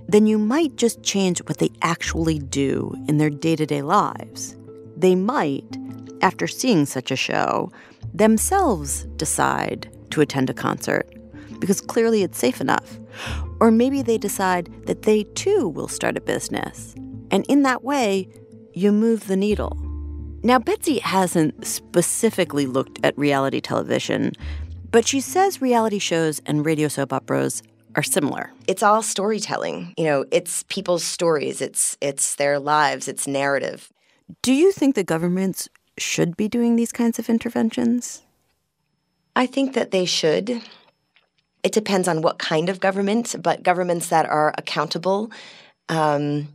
[0.08, 4.56] then you might just change what they actually do in their day to day lives.
[4.96, 5.78] They might,
[6.22, 7.72] after seeing such a show,
[8.14, 11.08] themselves decide to attend a concert
[11.60, 13.00] because clearly it's safe enough.
[13.60, 16.96] Or maybe they decide that they too will start a business.
[17.32, 18.30] And in that way,
[18.74, 19.78] you move the needle.
[20.42, 24.32] Now, Betsy hasn't specifically looked at reality television,
[24.92, 27.62] But she says reality shows and radio soap operas
[27.96, 28.52] are similar.
[28.68, 29.94] It's all storytelling.
[29.98, 33.92] You know, it's people's stories, it's it's their lives, it's narrative.
[34.42, 35.70] Do you think the governments
[36.02, 38.24] should be doing these kinds of interventions?
[39.36, 40.62] I think that they should.
[41.64, 45.32] It depends on what kind of government, but governments that are accountable
[45.90, 46.50] um,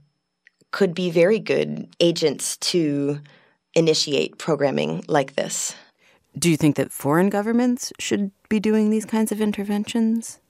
[0.71, 3.21] could be very good agents to
[3.75, 5.75] initiate programming like this.
[6.37, 10.41] Do you think that foreign governments should be doing these kinds of interventions?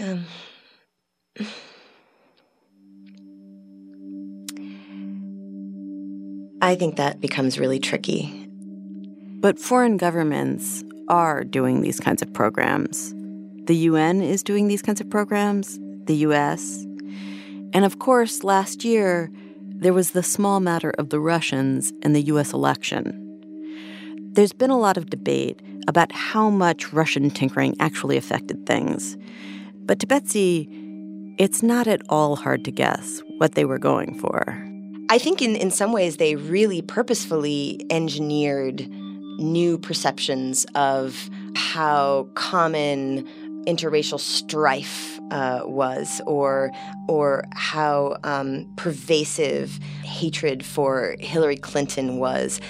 [0.00, 0.26] um,
[6.64, 8.48] I think that becomes really tricky.
[9.42, 13.12] But foreign governments are doing these kinds of programs.
[13.66, 16.86] The UN is doing these kinds of programs, the US.
[17.74, 19.30] And of course, last year,
[19.76, 23.20] there was the small matter of the Russians and the US election.
[24.32, 29.18] There's been a lot of debate about how much Russian tinkering actually affected things.
[29.84, 30.66] But to Betsy,
[31.36, 34.73] it's not at all hard to guess what they were going for.
[35.10, 38.88] I think in, in some ways they really purposefully engineered
[39.38, 43.28] new perceptions of how common
[43.66, 46.70] interracial strife uh, was, or
[47.08, 52.60] or how um, pervasive hatred for Hillary Clinton was.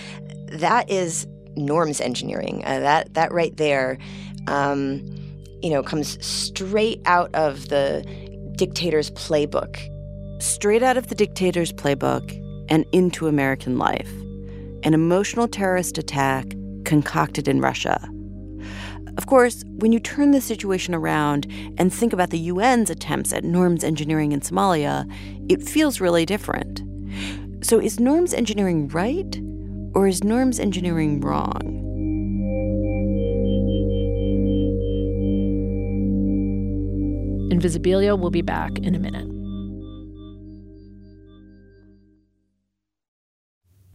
[0.46, 1.26] That is
[1.56, 2.64] norms engineering.
[2.64, 3.98] Uh, that that right there,
[4.46, 5.04] um,
[5.62, 8.04] you know, comes straight out of the
[8.56, 9.76] dictator's playbook.
[10.40, 14.10] Straight out of the dictator's playbook and into American life.
[14.82, 16.54] An emotional terrorist attack
[16.84, 18.08] concocted in Russia.
[19.16, 21.46] Of course, when you turn the situation around
[21.78, 25.10] and think about the UN's attempts at norms engineering in Somalia,
[25.48, 26.82] it feels really different.
[27.64, 29.40] So, is norms engineering right,
[29.94, 31.80] or is norms engineering wrong?
[37.52, 39.33] Invisibilia will be back in a minute.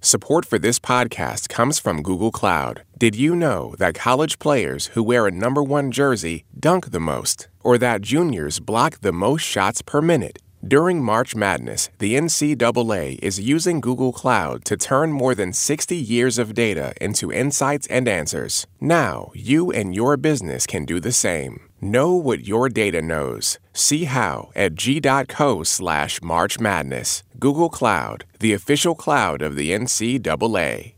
[0.01, 2.83] Support for this podcast comes from Google Cloud.
[2.97, 7.49] Did you know that college players who wear a number one jersey dunk the most,
[7.65, 10.39] or that juniors block the most shots per minute?
[10.65, 16.37] During March Madness, the NCAA is using Google Cloud to turn more than 60 years
[16.37, 18.67] of data into insights and answers.
[18.79, 21.68] Now, you and your business can do the same.
[21.81, 23.57] Know what your data knows.
[23.73, 27.23] See how at g.co slash March Madness.
[27.39, 30.93] Google Cloud, the official cloud of the NCAA.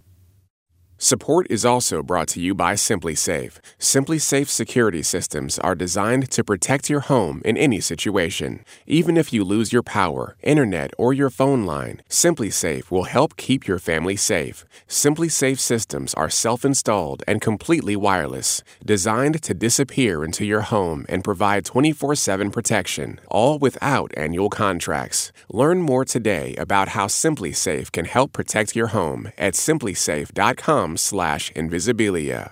[1.03, 3.57] Support is also brought to you by SimpliSafe.
[3.79, 8.63] SimpliSafe security systems are designed to protect your home in any situation.
[8.85, 13.67] Even if you lose your power, internet, or your phone line, SimpliSafe will help keep
[13.67, 14.63] your family safe.
[14.87, 21.65] SimpliSafe systems are self-installed and completely wireless, designed to disappear into your home and provide
[21.65, 25.31] 24/7 protection, all without annual contracts.
[25.49, 29.55] Learn more today about how SimpliSafe can help protect your home at
[30.91, 32.51] simplisafe.com slash invisibilia.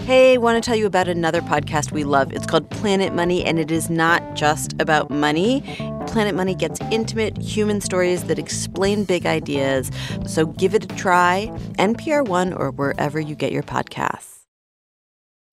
[0.00, 2.32] Hey, want to tell you about another podcast we love.
[2.32, 5.62] It's called Planet Money, and it is not just about money.
[6.08, 9.90] Planet Money gets intimate human stories that explain big ideas.
[10.26, 14.38] So give it a try, NPR One or wherever you get your podcasts.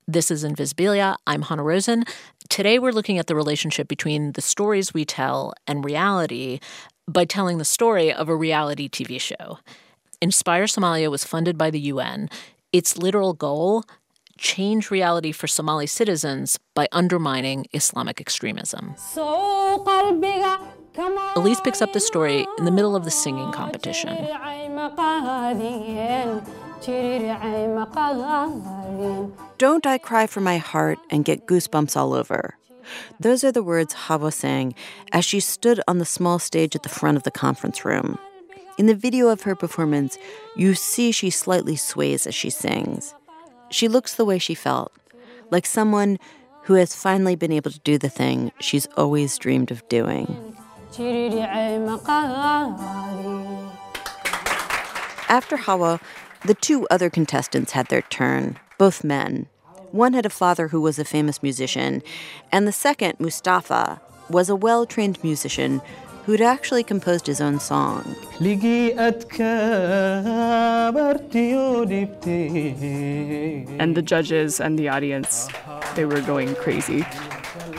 [0.08, 1.18] This is Invisibilia.
[1.28, 2.06] I'm Hanna Rosin.
[2.50, 6.62] Today we're looking at the relationship between the stories we tell and reality
[7.08, 9.60] by telling the story of a reality TV show.
[10.20, 12.28] Inspire Somalia was funded by the UN.
[12.74, 13.84] Its literal goal
[14.40, 18.96] change reality for Somali citizens by undermining Islamic extremism.
[18.98, 19.84] So,
[21.36, 24.18] Elise picks up the story in the middle of the singing competition.
[29.60, 32.58] Don't I cry for my heart and get goosebumps all over?
[33.20, 34.74] Those are the words Hawa sang
[35.12, 38.18] as she stood on the small stage at the front of the conference room.
[38.78, 40.20] In the video of her performance,
[40.56, 43.16] you see she slightly sways as she sings.
[43.72, 44.92] She looks the way she felt,
[45.50, 46.20] like someone
[46.64, 50.56] who has finally been able to do the thing she's always dreamed of doing.
[55.28, 56.00] After Hawa,
[56.46, 59.48] the two other contestants had their turn, both men.
[59.92, 62.04] One had a father who was a famous musician,
[62.52, 65.82] and the second, Mustafa, was a well trained musician
[66.28, 68.04] who'd actually composed his own song.
[73.80, 75.48] And the judges and the audience,
[75.96, 77.06] they were going crazy,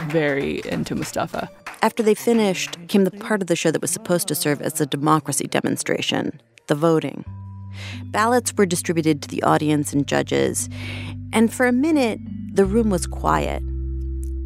[0.07, 1.51] very into Mustafa.
[1.83, 4.81] After they finished, came the part of the show that was supposed to serve as
[4.81, 7.27] a democracy demonstration the voting.
[8.05, 10.71] Ballots were distributed to the audience and judges,
[11.35, 12.19] and for a minute,
[12.55, 13.63] the room was quiet.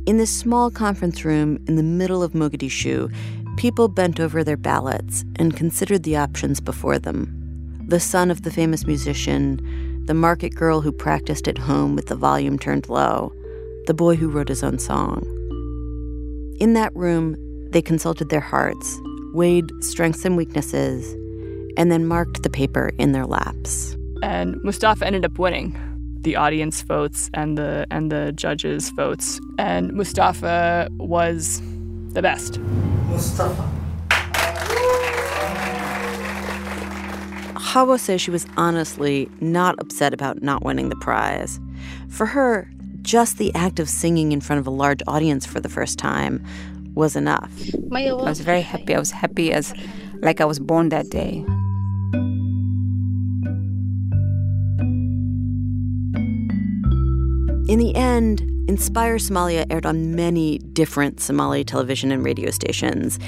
[0.05, 3.15] In this small conference room in the middle of Mogadishu,
[3.57, 7.39] people bent over their ballots and considered the options before them
[7.89, 9.61] the son of the famous musician,
[10.07, 13.33] the market girl who practiced at home with the volume turned low,
[13.87, 15.21] the boy who wrote his own song.
[16.59, 17.37] In that room,
[17.71, 18.99] they consulted their hearts,
[19.35, 21.13] weighed strengths and weaknesses,
[21.77, 23.97] and then marked the paper in their laps.
[24.23, 25.77] And Mustafa ended up winning
[26.23, 31.61] the audience votes and the and the judges votes and Mustafa was
[32.13, 32.59] the best.
[33.09, 33.69] Mustafa
[37.73, 41.59] Hawa says she was honestly not upset about not winning the prize.
[42.11, 45.71] For her, just the act of singing in front of a large audience for the
[45.71, 46.45] first time
[46.95, 47.51] was enough.
[47.91, 48.95] I was very happy.
[48.95, 49.73] I was happy as
[50.21, 51.47] like I was born that day.
[57.69, 63.19] In the end, Inspire Somalia aired on many different Somali television and radio stations,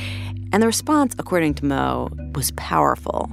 [0.52, 3.28] and the response, according to Mo, was powerful.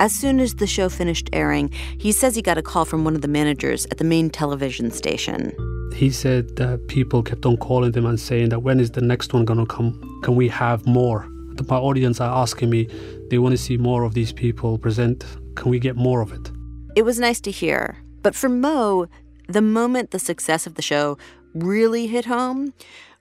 [0.00, 3.14] As soon as the show finished airing, he says he got a call from one
[3.14, 5.52] of the managers at the main television station.
[5.94, 9.32] He said that people kept on calling them and saying that when is the next
[9.32, 10.20] one going to come?
[10.22, 11.28] Can we have more?
[11.68, 12.88] My audience are asking me,
[13.30, 15.24] they want to see more of these people present.
[15.56, 16.50] Can we get more of it?
[16.94, 17.96] It was nice to hear.
[18.22, 19.06] But for Mo,
[19.48, 21.18] the moment the success of the show
[21.54, 22.74] really hit home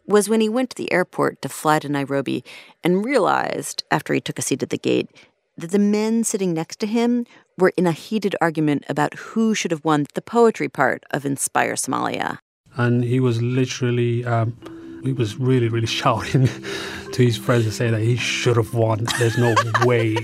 [0.06, 2.44] was when he went to the airport to fly to Nairobi
[2.84, 5.10] and realized, after he took a seat at the gate,
[5.58, 7.26] that the men sitting next to him
[7.58, 11.74] were in a heated argument about who should have won the poetry part of Inspire
[11.74, 12.38] Somalia.
[12.76, 14.56] And he was literally, um,
[15.04, 16.48] he was really, really shouting
[17.14, 19.06] to his friends to say that he should have won.
[19.18, 19.56] There's no
[19.86, 20.16] way.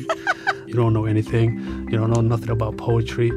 [0.66, 1.88] You don't know anything.
[1.89, 3.32] You don't know nothing about poetry.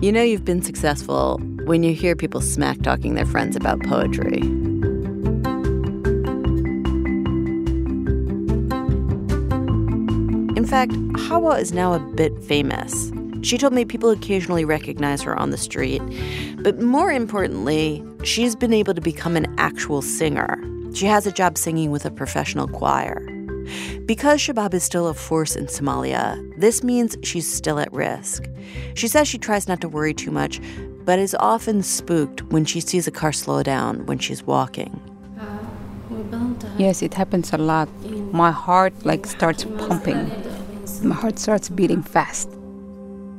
[0.00, 4.38] You know you've been successful when you hear people smack talking their friends about poetry.
[10.56, 13.10] In fact, Hawa is now a bit famous.
[13.42, 16.02] She told me people occasionally recognize her on the street.
[16.58, 20.62] But more importantly, she's been able to become an actual singer.
[20.94, 23.20] She has a job singing with a professional choir.
[24.06, 28.48] Because Shabab is still a force in Somalia, this means she's still at risk.
[28.94, 30.60] She says she tries not to worry too much,
[31.04, 35.00] but is often spooked when she sees a car slow down when she's walking.
[36.76, 37.88] Yes, it happens a lot.
[38.32, 40.30] My heart like starts pumping.
[41.02, 42.50] My heart starts beating fast.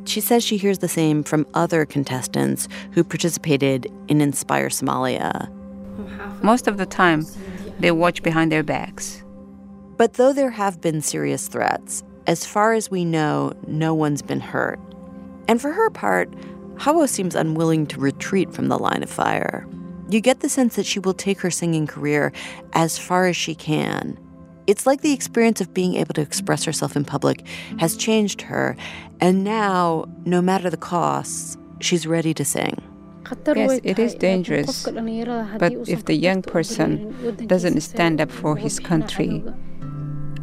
[0.06, 5.50] She says she hears the same from other contestants who participated in Inspire Somalia.
[6.42, 7.26] Most of the time,
[7.80, 9.24] they watch behind their backs.
[10.00, 14.40] But though there have been serious threats, as far as we know, no one's been
[14.40, 14.80] hurt.
[15.50, 16.34] And for her part,
[16.78, 19.68] Hawa seems unwilling to retreat from the line of fire.
[20.10, 22.32] You get the sense that she will take her singing career
[22.72, 24.18] as far as she can.
[24.68, 27.46] It's like the experience of being able to express herself in public
[27.80, 28.78] has changed her,
[29.20, 32.82] and now, no matter the costs, she's ready to sing.
[33.54, 34.84] Yes, it is dangerous.
[34.86, 39.44] But if the young person doesn't stand up for his country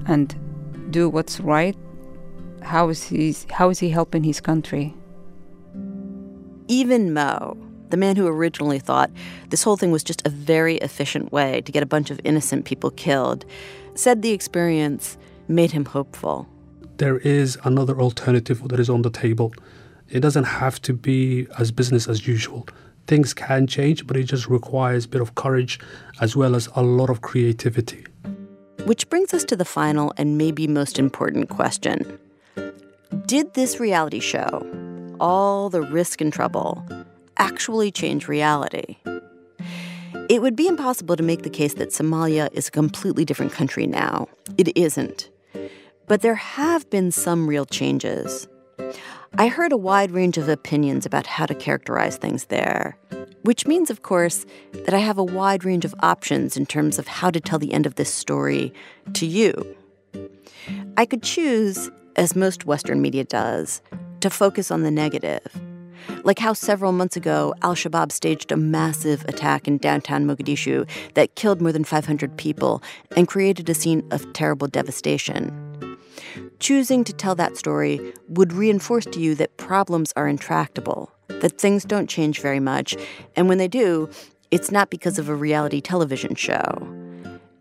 [0.06, 0.34] and
[0.90, 1.76] do what's right,
[2.62, 4.94] how is he, how is he helping his country?
[6.68, 7.56] Even Mo,
[7.90, 9.10] the man who originally thought
[9.50, 12.64] this whole thing was just a very efficient way to get a bunch of innocent
[12.64, 13.44] people killed,
[13.94, 15.16] said the experience
[15.48, 16.48] made him hopeful.
[16.96, 19.52] There is another alternative that is on the table.
[20.08, 22.66] It doesn't have to be as business as usual.
[23.06, 25.78] Things can change, but it just requires a bit of courage
[26.20, 28.04] as well as a lot of creativity.
[28.86, 32.20] Which brings us to the final and maybe most important question
[33.26, 34.64] Did this reality show,
[35.18, 36.86] all the risk and trouble,
[37.36, 38.98] actually change reality?
[40.28, 43.88] It would be impossible to make the case that Somalia is a completely different country
[43.88, 44.28] now.
[44.56, 45.30] It isn't.
[46.06, 48.46] But there have been some real changes.
[49.36, 52.96] I heard a wide range of opinions about how to characterize things there,
[53.46, 54.44] which means, of course,
[54.84, 57.72] that I have a wide range of options in terms of how to tell the
[57.72, 58.74] end of this story
[59.14, 59.76] to you.
[60.96, 63.80] I could choose, as most Western media does,
[64.20, 65.46] to focus on the negative
[66.24, 71.34] like how several months ago, Al Shabaab staged a massive attack in downtown Mogadishu that
[71.36, 72.82] killed more than 500 people
[73.16, 75.98] and created a scene of terrible devastation.
[76.58, 81.84] Choosing to tell that story would reinforce to you that problems are intractable, that things
[81.84, 82.96] don't change very much,
[83.34, 84.08] and when they do,
[84.50, 86.60] it's not because of a reality television show.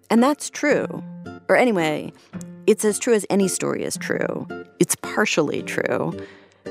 [0.09, 1.03] And that's true.
[1.49, 2.13] Or anyway,
[2.67, 4.47] it's as true as any story is true.
[4.79, 6.17] It's partially true.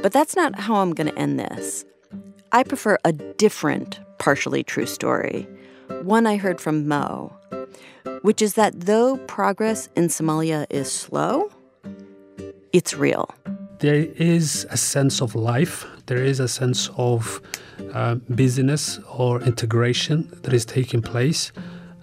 [0.03, 1.85] But that's not how I'm going to end this.
[2.53, 5.47] I prefer a different partially true story,
[6.03, 7.33] one I heard from Mo,
[8.23, 11.51] which is that though progress in Somalia is slow,
[12.73, 13.29] it's real.
[13.79, 17.41] There is a sense of life, there is a sense of
[17.93, 21.53] uh, business or integration that is taking place.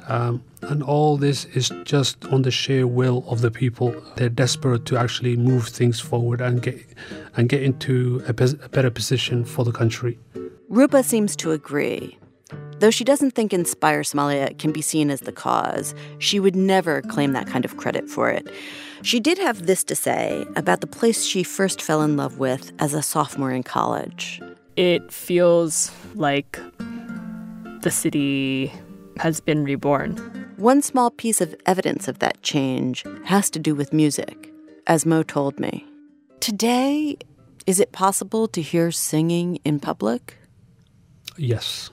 [0.08, 3.96] Um, and all this is just on the sheer will of the people.
[4.16, 6.84] They're desperate to actually move things forward and get
[7.38, 10.20] and get into a, a better position for the country.
[10.70, 12.18] Rupa seems to agree.
[12.82, 17.04] Though she doesn't think Inspire Somalia can be seen as the cause, she would never
[17.04, 18.48] claim that kind of credit for it.
[19.04, 22.72] She did have this to say about the place she first fell in love with
[22.80, 24.42] as a sophomore in college.
[24.78, 26.60] It feels like
[27.84, 28.74] the city
[29.18, 30.18] has been reborn.
[30.58, 34.52] One small piece of evidence of that change has to do with music,
[34.88, 35.86] as Mo told me.
[36.40, 37.18] Today,
[37.68, 40.40] is it possible to hear singing in public?
[41.38, 41.92] Yes.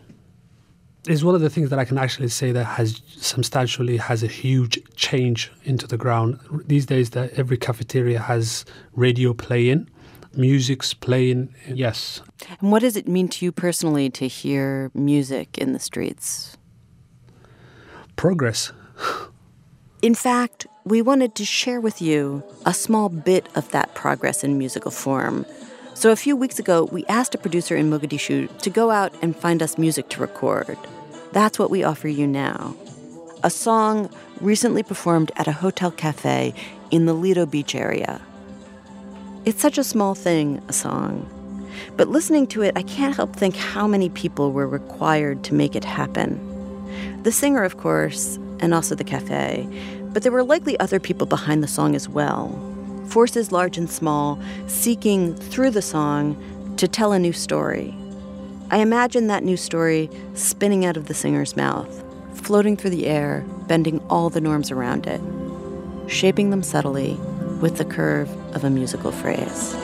[1.08, 4.26] It's one of the things that I can actually say that has substantially has a
[4.26, 6.38] huge change into the ground.
[6.66, 9.88] These days that every cafeteria has radio playing,
[10.34, 12.20] music's playing, yes.
[12.60, 16.58] And what does it mean to you personally to hear music in the streets?
[18.16, 18.72] Progress.
[20.02, 24.58] In fact, we wanted to share with you a small bit of that progress in
[24.58, 25.46] musical form.
[25.94, 29.34] So a few weeks ago, we asked a producer in Mogadishu to go out and
[29.34, 30.76] find us music to record.
[31.32, 32.74] That's what we offer you now.
[33.42, 34.10] A song
[34.40, 36.54] recently performed at a hotel cafe
[36.90, 38.20] in the Lido Beach area.
[39.44, 41.28] It's such a small thing, a song.
[41.96, 45.76] But listening to it, I can't help think how many people were required to make
[45.76, 46.40] it happen.
[47.22, 49.68] The singer, of course, and also the cafe,
[50.12, 52.48] but there were likely other people behind the song as well.
[53.08, 56.36] Forces large and small, seeking through the song
[56.76, 57.94] to tell a new story.
[58.70, 62.04] I imagine that new story spinning out of the singer's mouth,
[62.34, 65.22] floating through the air, bending all the norms around it,
[66.10, 67.14] shaping them subtly
[67.62, 69.74] with the curve of a musical phrase.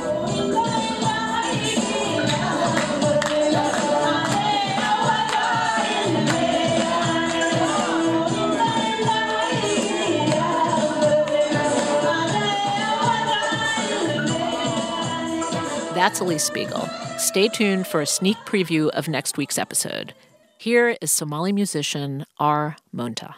[15.95, 16.87] That's Elise Spiegel.
[17.25, 20.13] Stay tuned for a sneak preview of next week's episode.
[20.59, 22.77] Here is Somali musician R.
[22.95, 23.33] Monta.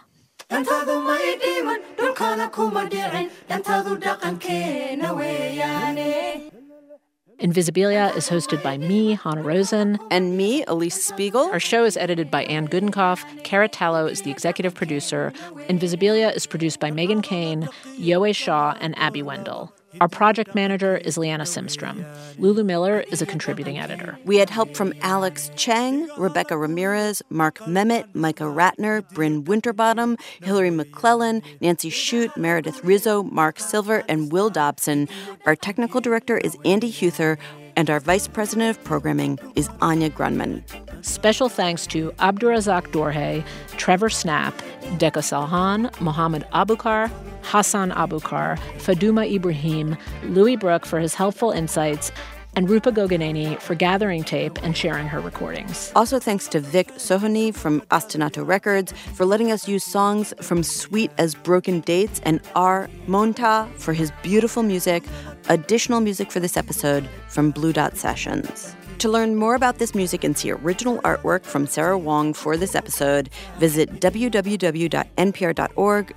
[7.38, 10.00] Invisibilia is hosted by me, Hanna Rosin.
[10.10, 11.48] And me, Elise Spiegel.
[11.52, 13.44] Our show is edited by Anne Gudenkauf.
[13.44, 15.32] Cara Tallo is the executive producer.
[15.68, 19.72] Invisibilia is produced by Megan Kane, Yowei Shaw, and Abby Wendle.
[20.00, 22.04] Our project manager is Liana Simstrom.
[22.38, 24.18] Lulu Miller is a contributing editor.
[24.24, 30.70] We had help from Alex Cheng, Rebecca Ramirez, Mark Memmott, Micah Ratner, Bryn Winterbottom, Hillary
[30.70, 35.08] McClellan, Nancy Shute, Meredith Rizzo, Mark Silver, and Will Dobson.
[35.46, 37.38] Our technical director is Andy Huether,
[37.74, 40.62] and our vice president of programming is Anya Grundmann.
[41.06, 43.44] Special thanks to Abdurazak Dorhe,
[43.76, 44.52] Trevor Snap,
[44.98, 47.08] Deka Salhan, Mohammed Abukar,
[47.42, 52.10] Hassan Abukar, Faduma Ibrahim, Louis Brook for his helpful insights,
[52.56, 55.92] and Rupa Gogineni for gathering tape and sharing her recordings.
[55.94, 61.12] Also, thanks to Vic Sohoni from Ostinato Records for letting us use songs from Sweet
[61.18, 62.90] as Broken Dates, and R.
[63.06, 65.04] Monta for his beautiful music.
[65.48, 68.74] Additional music for this episode from Blue Dot Sessions.
[69.00, 72.74] To learn more about this music and see original artwork from Sarah Wong for this
[72.74, 73.28] episode,
[73.58, 74.94] visit www.npr.org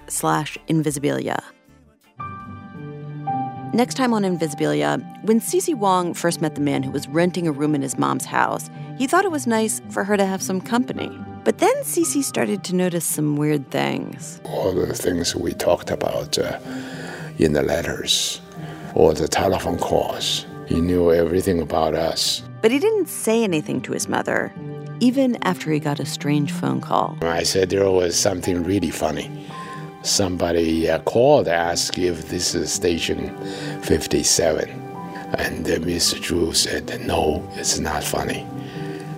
[0.08, 1.44] slash invisibilia.
[3.74, 7.52] Next time on Invisibilia, when CeCe Wong first met the man who was renting a
[7.52, 10.60] room in his mom's house, he thought it was nice for her to have some
[10.60, 11.12] company.
[11.44, 14.42] But then CeCe started to notice some weird things.
[14.46, 16.58] All the things we talked about uh,
[17.38, 18.42] in the letters
[18.96, 20.46] or the telephone calls.
[20.70, 22.44] He knew everything about us.
[22.62, 24.54] But he didn't say anything to his mother,
[25.00, 27.18] even after he got a strange phone call.
[27.24, 29.48] I said there was something really funny.
[30.04, 33.36] Somebody uh, called, asked if this is station
[33.82, 34.70] 57.
[35.40, 36.22] And uh, Mr.
[36.22, 38.46] Drew said, no, it's not funny.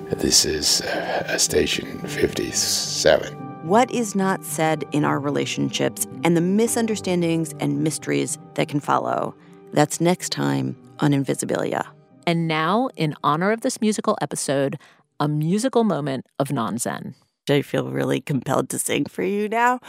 [0.09, 3.33] This is uh, station 57.
[3.67, 9.35] What is not said in our relationships and the misunderstandings and mysteries that can follow.
[9.73, 11.85] That's next time on Invisibilia.
[12.25, 14.77] And now, in honor of this musical episode,
[15.19, 17.15] a musical moment of non Zen.
[17.49, 19.79] I feel really compelled to sing for you now,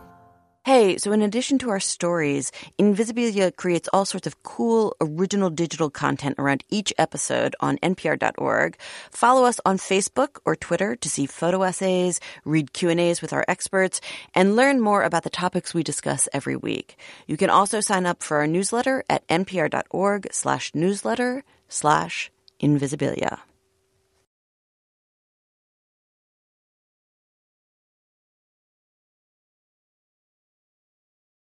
[0.65, 5.91] Hey, so in addition to our stories, Invisibilia creates all sorts of cool, original digital
[5.91, 8.77] content around each episode on npr.org.
[9.13, 14.01] Follow us on Facebook or Twitter to see photo essays, read Q&As with our experts,
[14.35, 16.99] and learn more about the topics we discuss every week.
[17.29, 23.39] You can also sign up for our newsletter at npr.org slash newsletter slash invisibilia.